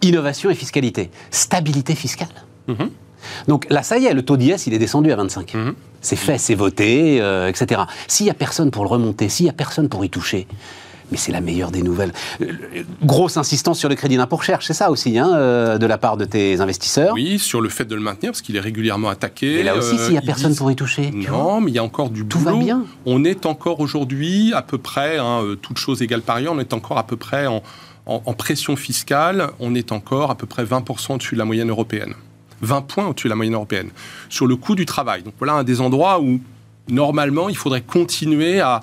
[0.03, 2.29] innovation et fiscalité, stabilité fiscale.
[2.69, 2.91] Mm-hmm.
[3.49, 5.55] Donc là, ça y est, le taux d'IS, il est descendu à 25.
[5.55, 5.75] Mm-hmm.
[6.01, 7.17] C'est fait, c'est voté,
[7.49, 7.83] etc.
[8.07, 10.47] S'il n'y a personne pour le remonter, s'il n'y a personne pour y toucher,
[11.11, 12.13] mais c'est la meilleure des nouvelles.
[13.03, 16.17] Grosse insistance sur le crédit d'impôt recherche, c'est ça aussi, hein, euh, de la part
[16.17, 17.15] de tes investisseurs?
[17.15, 19.61] Oui, sur le fait de le maintenir, parce qu'il est régulièrement attaqué.
[19.61, 21.11] Et là aussi, s'il n'y a euh, personne pour y toucher.
[21.11, 22.85] Non, mais il y a encore du Tout va bien.
[23.07, 26.59] On est encore aujourd'hui à peu près, hein, euh, toutes choses égales par ailleurs, on
[26.59, 27.63] est encore à peu près en,
[28.07, 32.15] en pression fiscale, on est encore à peu près 20% au-dessus de la moyenne européenne.
[32.63, 33.91] 20 points au-dessus de la moyenne européenne.
[34.29, 35.23] Sur le coût du travail.
[35.23, 36.41] Donc voilà un des endroits où
[36.89, 38.83] normalement, il faudrait continuer à,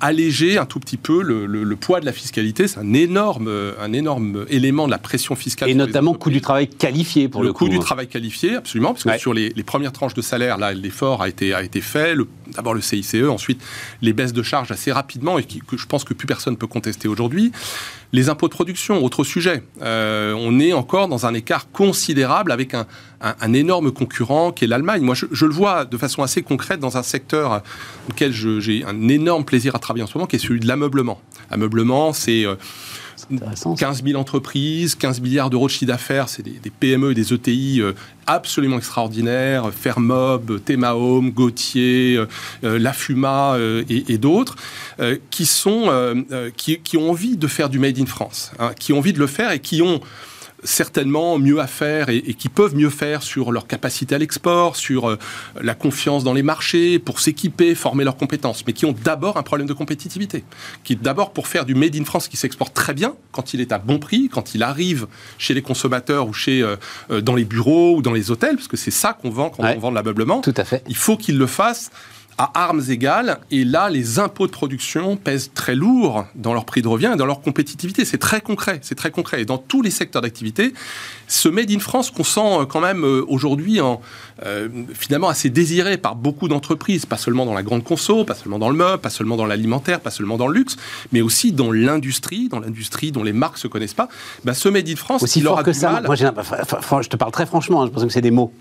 [0.00, 2.68] alléger un tout petit peu le, poids de la fiscalité.
[2.68, 3.50] C'est un énorme,
[3.80, 5.70] un énorme élément de la pression fiscale.
[5.70, 7.68] Et notamment coût du travail qualifié pour le, le coût.
[7.68, 11.28] du travail qualifié, absolument, parce que sur les, premières tranches de salaire, là, l'effort a
[11.28, 12.16] été, a été fait.
[12.54, 13.62] D'abord le CICE, ensuite
[14.02, 16.66] les baisses de charges assez rapidement, et que je pense que plus personne ne peut
[16.66, 17.52] contester aujourd'hui.
[18.12, 19.62] Les impôts de production, autre sujet.
[19.80, 22.86] Euh, on est encore dans un écart considérable avec un,
[23.22, 25.02] un, énorme concurrent qui est l'Allemagne.
[25.02, 27.62] Moi, je, le vois de façon assez concrète dans un secteur
[28.10, 31.20] auquel j'ai un énorme plaisir à travailler en ce moment, qui est celui de l'ameublement.
[31.50, 32.46] L'ameublement, c'est...
[33.38, 37.32] 15 euh, 000 entreprises, 15 milliards d'euros de chiffre d'affaires, c'est des, PME et des
[37.32, 37.92] ETI euh,
[38.26, 42.20] absolument extraordinaires, Fermob, Thema Home, Gauthier,
[42.62, 43.56] La Fuma
[43.88, 44.56] et, d'autres,
[45.30, 46.24] qui, sont,
[46.56, 49.18] qui, qui, ont envie de faire du Made in France, hein, qui ont envie de
[49.18, 50.00] le faire et qui ont
[50.64, 55.10] certainement mieux à faire et, qui peuvent mieux faire sur leur capacité à l'export, sur
[55.10, 55.18] euh,
[55.60, 59.42] la confiance dans les marchés, pour s'équiper, former leurs compétences, mais qui ont d'abord un
[59.42, 60.44] problème de compétitivité,
[60.84, 63.60] qui est d'abord pour faire du made in France qui s'exporte très bien quand il
[63.60, 65.06] est à bon prix, quand il arrive
[65.38, 66.76] chez les consommateurs ou chez euh,
[67.10, 69.64] euh, dans les bureaux ou dans les hôtels, parce que c'est ça qu'on vend quand
[69.64, 70.40] on vend de l'ameublement.
[70.40, 70.82] Tout à fait.
[70.88, 71.90] Il faut qu'il le fasse
[72.38, 73.38] à armes égales.
[73.50, 77.16] Et là, les impôts de production pèsent très lourd dans leur prix de revient et
[77.16, 78.04] dans leur compétitivité.
[78.04, 78.78] C'est très concret.
[78.82, 79.42] C'est très concret.
[79.42, 80.72] Et dans tous les secteurs d'activité,
[81.28, 84.00] ce Made in France qu'on sent euh, quand même euh, aujourd'hui en,
[84.44, 88.58] euh, finalement assez désiré par beaucoup d'entreprises, pas seulement dans la grande conso, pas seulement
[88.58, 90.76] dans le meuble, pas seulement dans l'alimentaire, pas seulement dans le luxe,
[91.12, 94.08] mais aussi dans l'industrie, dans l'industrie dont les marques se connaissent pas.
[94.44, 96.00] Ben, ce Made in France, aussi fort que ça.
[96.04, 97.82] Moi, je te parle très franchement.
[97.82, 98.52] Hein, je pense que c'est des mots.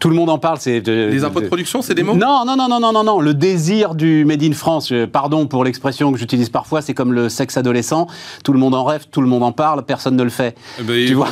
[0.00, 0.58] Tout le monde en parle.
[0.58, 3.20] C'est les impôts de production, c'est des mots Non, non, non, non, non, non, non.
[3.20, 4.92] Le désir du Made in France.
[5.12, 6.80] Pardon pour l'expression que j'utilise parfois.
[6.80, 8.06] C'est comme le sexe adolescent.
[8.42, 10.56] Tout le monde en rêve, tout le monde en parle, personne ne le fait.
[10.80, 11.28] Eh ben, tu vois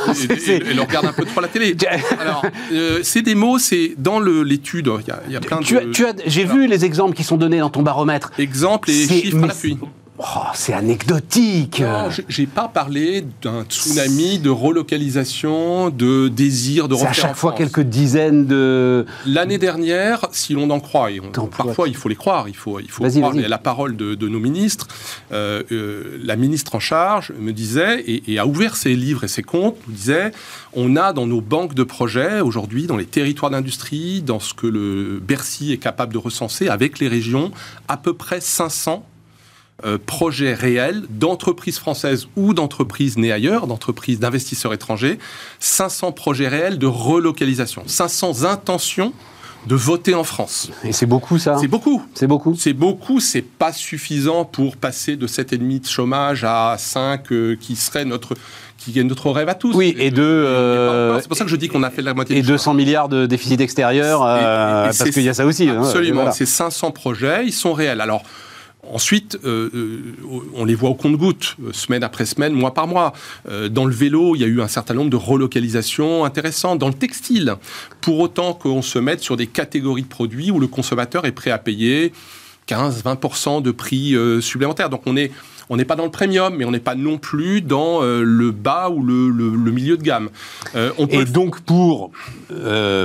[0.49, 1.75] et, le regarde un peu trop la télé.
[2.21, 2.43] Alors,
[2.73, 3.59] euh, c'est des mots.
[3.59, 4.91] C'est dans l'étude.
[5.27, 5.91] Il y, a plein tu de.
[5.91, 8.33] tu as, J'ai vu les exemples qui sont donnés dans ton baromètre.
[8.39, 9.79] Exemples et chiffres à l'appui.
[10.21, 11.81] Oh, c'est anecdotique.
[12.29, 16.97] J'ai pas parlé d'un tsunami de relocalisation, de désir de.
[16.97, 19.07] C'est à chaque fois quelques dizaines de.
[19.27, 21.21] L'année dernière, si l'on en croit, et
[21.57, 24.89] parfois il faut les croire, il faut, il faut croire la parole de, nos ministres.
[25.31, 29.43] Euh, euh, la ministre en charge me disait et, a ouvert ses livres et ses
[29.43, 30.33] comptes, nous disait
[30.73, 34.67] on a dans nos banques de projets aujourd'hui, dans les territoires d'industrie, dans ce que
[34.67, 37.53] le Bercy est capable de recenser avec les régions,
[37.87, 39.05] à peu près 500
[39.85, 45.21] euh, projets réels d'entreprises françaises ou d'entreprises nées ailleurs, d'entreprises d'investisseurs étrangers,
[45.61, 49.13] 500 projets réels de relocalisation, 500 intentions
[49.69, 50.71] de voter en France.
[50.83, 52.03] Et c'est beaucoup ça C'est beaucoup.
[52.15, 52.55] C'est beaucoup?
[52.57, 57.77] C'est beaucoup, c'est pas suffisant pour passer de 7,5 de chômage à 5 euh, qui
[57.77, 58.35] serait notre
[58.79, 59.75] qui est notre rêve à tous.
[59.77, 60.23] Oui, et de.
[60.23, 62.39] Euh, c'est pour ça que je dis qu'on a fait la moitié.
[62.39, 65.69] Et 200 milliards de déficit extérieur, parce qu'il y a ça aussi.
[65.69, 66.33] Hein, absolument.
[66.33, 68.01] Ces 500 projets, ils sont réels.
[68.01, 68.25] Alors.
[68.91, 70.15] Ensuite, euh, euh,
[70.55, 73.13] on les voit au compte-gouttes, euh, semaine après semaine, mois par mois.
[73.71, 76.79] dans le vélo, il y a eu un certain nombre de relocalisations intéressantes.
[76.79, 77.57] Dans le textile,
[78.01, 81.51] pour autant qu'on se mette sur des catégories de produits où le consommateur est prêt
[81.51, 82.13] à payer
[82.69, 84.91] 15-20% de prix supplémentaires.
[84.91, 85.31] Donc on est
[85.71, 88.91] on n'est pas dans le premium, mais on n'est pas non plus dans le bas
[88.91, 90.31] ou le, milieu de gamme.
[90.75, 92.11] on peut Et donc pour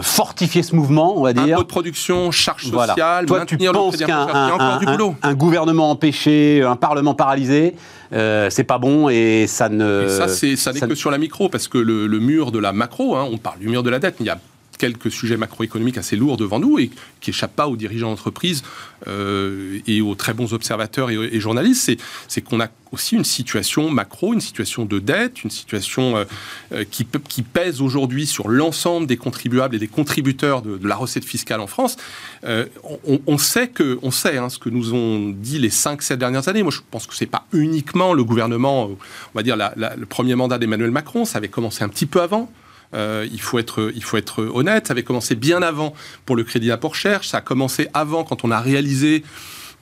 [0.01, 1.55] fortifier ce mouvement, on va dire.
[1.55, 6.75] Un peu de production, charge sociale, Toi, tu penses qu'un un, un, gouvernement empêché, un
[6.75, 7.75] parlement paralysé,
[8.13, 10.07] euh, c'est pas bon et ça ne.
[10.07, 13.27] ça, ça n'est que sur la micro, parce que le, mur de la macro, hein,
[13.31, 14.39] on parle du mur de la dette, mais il y a
[14.83, 18.63] quelques sujets macroéconomiques assez lourds devant nous et qui échappent pas aux dirigeants d'entreprise
[19.07, 21.89] euh, et aux très bons observateurs et, journalistes,
[22.27, 26.25] c'est qu'on a aussi une situation macro, une situation de dette, une situation euh,
[26.73, 27.05] euh, qui,
[27.43, 31.95] pèse aujourd'hui sur l'ensemble des contribuables et des contributeurs de, la recette fiscale en France.
[32.43, 36.61] on, sait que, on sait hein, ce que nous ont dit les 5-7 dernières années.
[36.61, 38.97] Moi, je pense que c'est pas uniquement le gouvernement, on
[39.33, 42.51] va dire le premier mandat d'Emmanuel Macron, ça avait commencé un petit peu avant.
[42.93, 44.87] Euh, il, faut être, il faut être honnête.
[44.87, 45.93] Ça avait commencé bien avant
[46.25, 47.29] pour le crédit d'impôt recherche.
[47.29, 49.23] Ça a commencé avant quand on a réalisé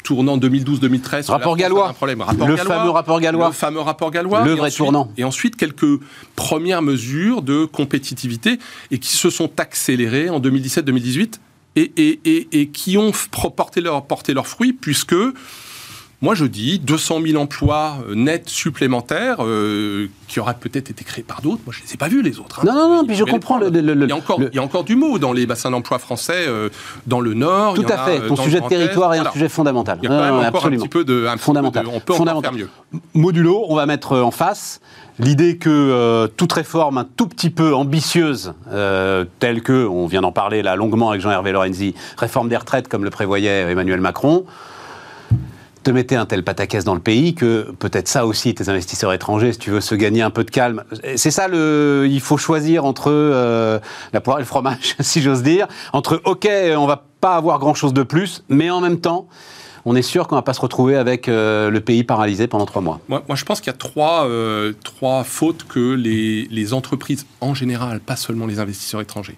[0.03, 1.29] tournant 2012-2013.
[1.29, 1.93] Rapport Gallois.
[2.01, 3.47] le fameux rapport Gallois.
[3.47, 4.43] Le fameux rapport Gallois.
[4.43, 5.11] Le vrai tournant.
[5.17, 5.99] Et ensuite, quelques
[6.35, 8.59] premières mesures de compétitivité
[8.89, 11.35] et qui se sont accélérées en 2017-2018
[11.77, 13.11] et, et, et, qui ont
[13.55, 15.15] porté leurs leur fruits puisque
[16.23, 21.23] moi, je dis 200 000 emplois euh, nets supplémentaires euh, qui auraient peut-être été créés
[21.23, 21.61] par d'autres.
[21.65, 22.59] Moi, je ne les ai pas vus, les autres.
[22.59, 22.63] Hein.
[22.67, 23.57] Non, non, non, puis je comprends.
[23.57, 25.97] Le, il, y a encore, il y a encore du mot dans les bassins d'emploi
[25.97, 26.69] français, euh,
[27.07, 27.73] dans le Nord.
[27.73, 28.27] Tout à fait.
[28.27, 29.97] Ton sujet de territoire est un sujet fondamental.
[30.03, 31.25] Il y a quand même encore un petit peu de...
[31.37, 31.87] fondamental.
[31.91, 32.53] on peut fondamental.
[32.53, 32.99] faire mieux.
[33.15, 34.79] Modulo, on va mettre en face
[35.17, 38.53] l'idée que toute réforme un tout petit peu ambitieuse,
[39.39, 43.03] telle que, on vient d'en parler là longuement avec Jean-Hervé Lorenzi, réforme des retraites comme
[43.03, 44.45] le prévoyait Emmanuel Macron,
[45.83, 49.53] te mettais un tel pataquès dans le pays que peut-être ça aussi, tes investisseurs étrangers,
[49.53, 50.83] si tu veux se gagner un peu de calme.
[51.15, 52.07] C'est ça le.
[52.09, 53.79] Il faut choisir entre euh,
[54.13, 55.67] la poire et le fromage, si j'ose dire.
[55.93, 59.27] Entre OK, on va pas avoir grand-chose de plus, mais en même temps,
[59.85, 62.83] on est sûr qu'on va pas se retrouver avec euh, le pays paralysé pendant trois
[62.83, 62.99] mois.
[63.07, 67.25] Moi, moi je pense qu'il y a trois, euh, trois fautes que les, les, entreprises
[67.41, 69.37] en général, pas seulement les investisseurs étrangers,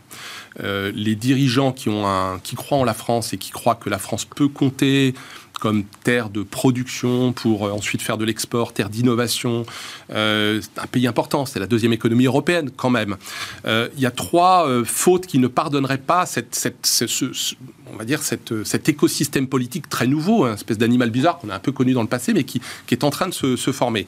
[0.60, 3.98] les dirigeants qui, ont un, qui croient en la France et qui croient que la
[3.98, 5.16] France peut compter
[5.60, 9.66] comme terre de production pour euh, ensuite faire de l'export, terre d'innovation.
[10.12, 13.18] Euh, un pays important, c'est la deuxième économie européenne quand même.
[13.66, 17.56] Euh, il y a trois fautes qui ne pardonneraient pas cette, cette, ce,
[17.92, 21.50] on va dire cette, cet écosystème politique très nouveau, une hein, espèce d'animal bizarre qu'on
[21.50, 23.56] a un peu connu dans le passé, mais qui, qui est en train de se,
[23.56, 24.08] se former.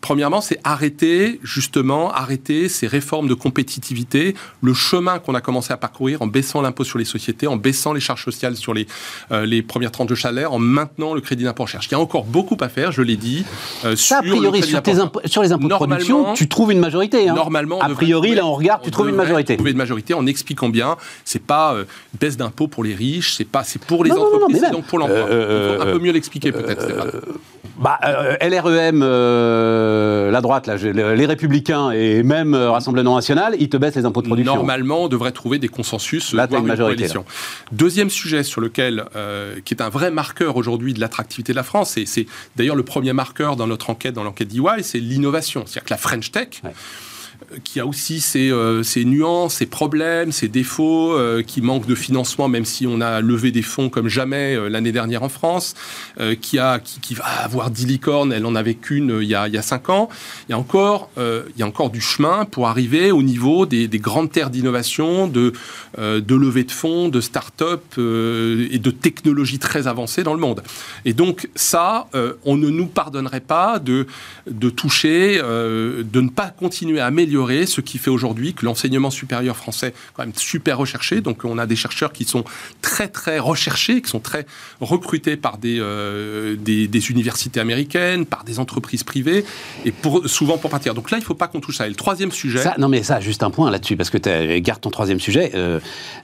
[0.00, 5.76] Premièrement, c'est arrêter, justement, arrêter ces réformes de compétitivité, le chemin qu'on a commencé à
[5.76, 8.86] parcourir en baissant l'impôt sur les sociétés, en baissant les charges sociales sur les,
[9.32, 11.88] euh, les premières tranches de salaire, en maintenant le crédit d'impôt recherche.
[11.88, 13.44] Il y a encore beaucoup à faire, je l'ai dit.
[13.84, 14.80] Euh, Ça, a priori, sur,
[15.24, 17.28] sur, les impôts de production, tu trouves une majorité.
[17.28, 17.34] Hein.
[17.34, 19.56] Normalement, a priori, là, on regarde, tu trouves une majorité.
[19.56, 21.84] Trouver une majorité en expliquant bien, c'est pas euh,
[22.20, 25.24] baisse d'impôt pour les riches, c'est pas, c'est pour les entreprises, c'est donc pour l'emploi.
[25.24, 26.86] un peu mieux l'expliquer peut-être.
[27.78, 27.98] Bah,
[28.40, 29.02] LREM
[29.88, 34.04] euh, la droite, là, les Républicains et même euh, Rassemblement National, ils te baissent les
[34.04, 34.54] impôts de production.
[34.54, 37.06] Normalement, on devrait trouver des consensus, là, voire une, majorité,
[37.72, 41.62] Deuxième sujet sur lequel, euh, qui est un vrai marqueur aujourd'hui de l'attractivité de la
[41.62, 42.26] France, et c'est
[42.56, 45.64] d'ailleurs le premier marqueur dans notre enquête, dans l'enquête d'EY, c'est l'innovation.
[45.66, 46.62] C'est-à-dire que la French Tech,
[47.64, 51.94] qui a aussi ses, euh, ses, nuances, ses problèmes, ses défauts, euh, qui manque de
[51.94, 55.74] financement, même si on a levé des fonds comme jamais euh, l'année dernière en France,
[56.40, 59.54] qui, a, qui, va avoir 10 licornes, elle en avait qu'une il, y a, il
[59.54, 60.08] y a 5 ans.
[60.48, 63.88] Il y, a encore, il y a encore du chemin pour arriver au niveau des,
[63.88, 65.52] des grandes terres d'innovation, de,
[65.96, 70.62] de levée de fonds, de start-up et de technologies très avancées dans le monde.
[71.04, 72.08] Et donc ça,
[72.44, 74.06] on ne nous pardonnerait pas de,
[74.50, 79.56] de toucher, de ne pas continuer à améliorer ce qui fait aujourd'hui que l'enseignement supérieur
[79.56, 81.20] français est quand même super recherché.
[81.20, 82.44] Donc on a des chercheurs qui sont
[82.82, 84.46] très très recherchés, qui sont très
[84.80, 86.56] recrutés par des, euh,
[87.10, 89.44] universités américaines, par des entreprises privées,
[89.84, 89.92] et
[90.26, 90.94] souvent pour partir.
[90.94, 91.86] Donc là, il ne faut pas qu'on touche ça.
[91.86, 92.62] Et le troisième sujet...
[92.78, 95.52] Non mais ça, juste un point là-dessus, parce que garde ton troisième sujet.
[95.54, 95.80] Euh,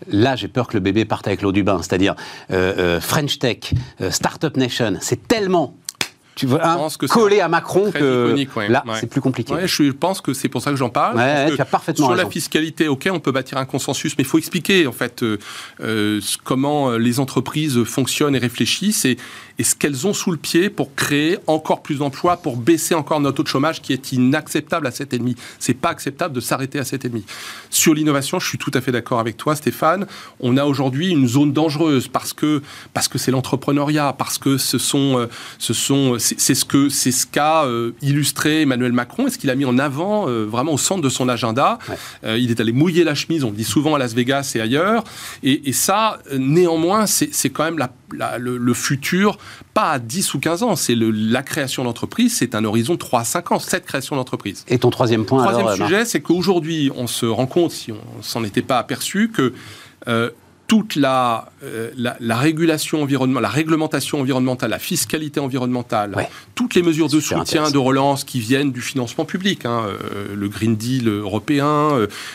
[0.09, 1.81] là, j'ai peur que le bébé parte avec l'eau du bain.
[1.83, 2.15] C'est-à-dire
[2.51, 3.73] euh, French Tech,
[4.11, 5.77] Startup Nation, c'est tellement
[6.35, 8.35] tu veux hein, coller à Macron que
[8.69, 9.55] là, c'est plus compliqué.
[9.65, 11.21] je pense que c'est pour ça que j'en parle.
[11.55, 14.39] tu as parfaitement sur la fiscalité, ok, on peut bâtir un consensus, mais il faut
[14.39, 15.39] expliquer en fait euh,
[15.81, 19.17] euh, comment les entreprises fonctionnent et réfléchissent et,
[19.59, 23.21] et ce qu'elles ont sous le pied pour créer encore plus d'emplois, pour baisser encore
[23.21, 25.37] notre taux de chômage qui est inacceptable à 7,5.
[25.59, 27.23] C'est pas acceptable de s'arrêter à 7,5.
[27.71, 30.07] Sur l'innovation, je suis tout à fait d'accord avec toi, Stéphane.
[30.41, 34.79] On a aujourd'hui une zone dangereuse parce que parce que c'est l'entrepreneuriat, parce que ce
[34.79, 35.29] sont
[35.59, 39.51] ce sont c'est ce que c'est ce qu'a euh, illustré Emmanuel Macron et ce qu'il
[39.51, 41.79] a mis en avant euh, vraiment au centre de son agenda.
[42.25, 44.61] Euh, il est allé mouiller la chemise, on le dit souvent à Las Vegas et
[44.61, 45.05] ailleurs.
[45.43, 47.91] Et, et ça, néanmoins, c'est quand même la,
[48.39, 49.39] le, futur,
[49.75, 50.77] pas à 10 ou 15 ans.
[50.77, 54.65] C'est la création d'entreprises, c'est un horizon 3 à 5 ans, cette création d'entreprises.
[54.69, 58.45] Et ton troisième point Troisième sujet, c'est qu'aujourd'hui, on se rend compte, si on s'en
[58.45, 59.53] était pas aperçu, que
[60.09, 60.31] euh,
[60.67, 66.17] toute la, euh, la, régulation environnementale, la réglementation environnementale, la fiscalité environnementale,
[66.55, 70.49] toutes les mesures de soutien, de relance qui viennent du financement public, hein, euh, le
[70.49, 71.91] Green Deal européen,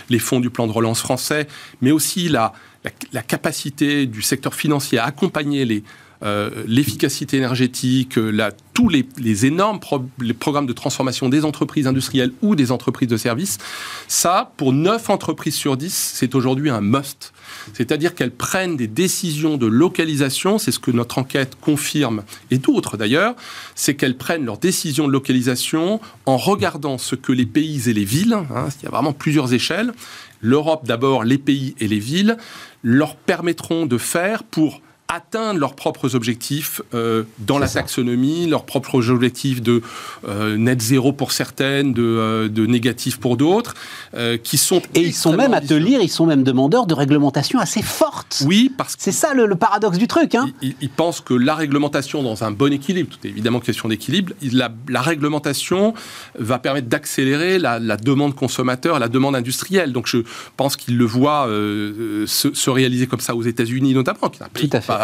[0.10, 1.47] les fonds du plan de relance français,
[1.82, 2.53] mais aussi la,
[3.14, 5.84] la capacité du secteur financier à accompagner les,
[6.22, 9.80] l'efficacité énergétique, la, tous les, les énormes
[10.20, 13.57] les programmes de transformation des entreprises industrielles ou des entreprises de services,
[14.07, 17.34] ça, pour 9 entreprises sur 10, c'est aujourd'hui un must.
[17.74, 22.97] C'est-à-dire qu'elles prennent des décisions de localisation, c'est ce que notre enquête confirme, et d'autres
[22.97, 23.36] d'ailleurs,
[23.76, 28.05] c'est qu'elles prennent leurs décisions de localisation en regardant ce que les pays et les
[28.05, 29.93] villes, hein, il y a vraiment plusieurs échelles,
[30.41, 32.38] l'Europe d'abord, les pays et les villes,
[32.82, 39.10] leur permettront de faire pour atteindre leurs propres objectifs euh, dans la taxonomie, leurs propres
[39.10, 39.82] objectifs de
[40.28, 43.74] euh, net zéro pour certaines, de, euh, de négatif pour d'autres,
[44.43, 47.60] qui sont et ils sont même à te lire, ils sont même demandeurs de réglementation
[47.60, 48.43] assez forte.
[48.45, 50.36] Oui, parce que c'est ça le, paradoxe du truc.
[50.36, 50.49] Hein.
[50.62, 54.70] Ils, pensent que la réglementation dans un bon équilibre, tout est évidemment question d'équilibre, la,
[54.88, 55.93] la, réglementation
[56.38, 59.91] va permettre d'accélérer la, la, demande consommateur, la demande industrielle.
[59.91, 60.20] Donc je
[60.55, 64.82] pense qu'ils le voient se, se, réaliser comme ça aux États-Unis notamment, qui Tout à
[64.82, 64.99] fait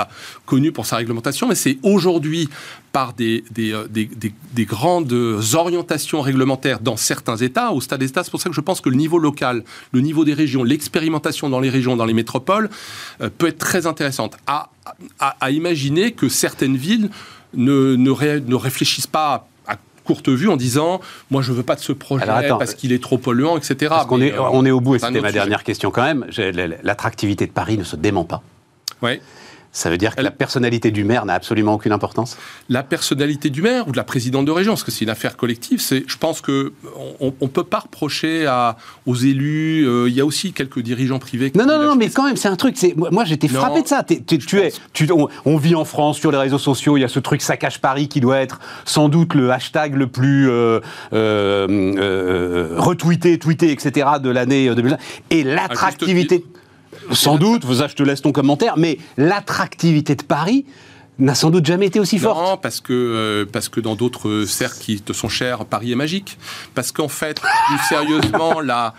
[0.45, 2.49] connu pour sa réglementation, mais c'est aujourd'hui
[2.95, 4.09] par des, euh, des,
[4.53, 5.11] des, grandes
[5.53, 8.23] orientations réglementaires dans certains États, au stade des États.
[8.23, 11.49] C'est pour ça que je pense que le niveau local, le niveau des régions, l'expérimentation
[11.49, 12.69] dans les régions, dans les métropoles,
[13.19, 14.37] euh, peut être très intéressante.
[14.47, 14.69] À,
[15.19, 17.09] à, imaginer que certaines villes
[17.53, 19.75] ne, ne, ne réfléchissent pas à
[20.05, 23.17] courte vue en disant moi je veux pas de ce projet parce qu'il est trop
[23.17, 23.87] polluant etc.
[23.89, 26.25] Parce qu'on est, euh, on est au bout et c'était ma dernière question quand même.
[26.83, 28.41] L'attractivité de Paris ne se dément pas.
[29.01, 29.19] Ouais.
[29.75, 32.37] Ça veut dire que la personnalité du maire n'a absolument aucune importance?
[32.69, 35.35] La personnalité du maire ou de la présidente de région, parce que c'est une affaire
[35.35, 36.71] collective, c'est, je pense que
[37.19, 41.19] on ne peut pas reprocher à, aux élus, euh, il y a aussi quelques dirigeants
[41.19, 41.51] privés...
[41.55, 44.05] non, non, non, mais quand même, c'est un truc, c'est, moi j'étais frappé de ça.
[44.05, 45.09] tu es, tu,
[45.43, 48.07] on, vit en France, sur les réseaux sociaux, il y a ce truc saccage Paris
[48.07, 50.79] qui doit être sans doute le hashtag le plus euh,
[51.11, 54.07] euh, retweeté, tweeté, etc.
[54.23, 54.95] de l'année 2020.
[55.31, 56.45] Et l'attractivité...
[57.11, 60.65] Sans doute, je te laisse ton commentaire, mais l'attractivité de Paris,
[61.19, 62.39] n'a sans doute jamais été aussi forte.
[62.39, 65.95] Non, parce que, euh, parce que dans d'autres cercles qui te sont chers, Paris est
[65.95, 66.37] magique.
[66.73, 68.93] Parce qu'en fait, plus sérieusement, la,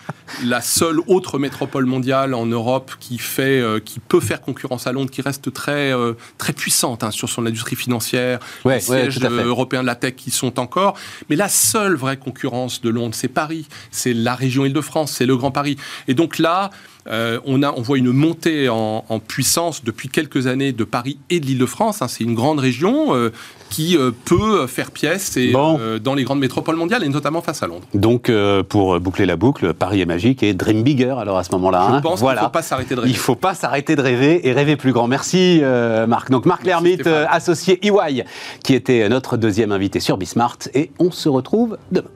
[0.44, 4.92] la seule autre métropole mondiale en Europe qui, fait, euh, qui peut faire concurrence à
[4.92, 9.20] Londres, qui reste très, euh, très puissante hein, sur son industrie financière, ouais, les sièges
[9.20, 10.94] européens de la tech qui sont encore.
[11.28, 13.66] Mais la seule vraie concurrence de Londres, c'est Paris.
[13.90, 15.76] C'est la région Île-de-France, c'est le Grand Paris.
[16.09, 16.70] Et donc là,
[17.09, 21.40] euh, on, a, on voit une montée en, puissance depuis quelques années de Paris et
[21.40, 22.02] de l'Île-de-France.
[22.02, 22.09] Hein.
[22.09, 23.32] c'est une grande région euh,
[23.70, 27.66] qui euh, peut faire pièce et, dans les grandes métropoles mondiales et notamment face à
[27.66, 27.86] Londres.
[27.94, 28.30] Donc,
[28.68, 31.86] pour boucler la boucle, Paris est magique et dream bigger alors à ce moment-là.
[31.88, 32.00] Je hein.
[32.00, 32.40] pense voilà.
[32.40, 33.11] qu'il ne faut pas s'arrêter de rêver.
[33.11, 35.09] Il ne faut pas s'arrêter de rêver et rêver plus grand.
[35.09, 35.62] Merci
[36.07, 36.30] Marc.
[36.30, 38.24] Donc Marc Lermite, associé EY,
[38.62, 42.09] qui était notre deuxième invité sur Bismart et on se retrouve demain.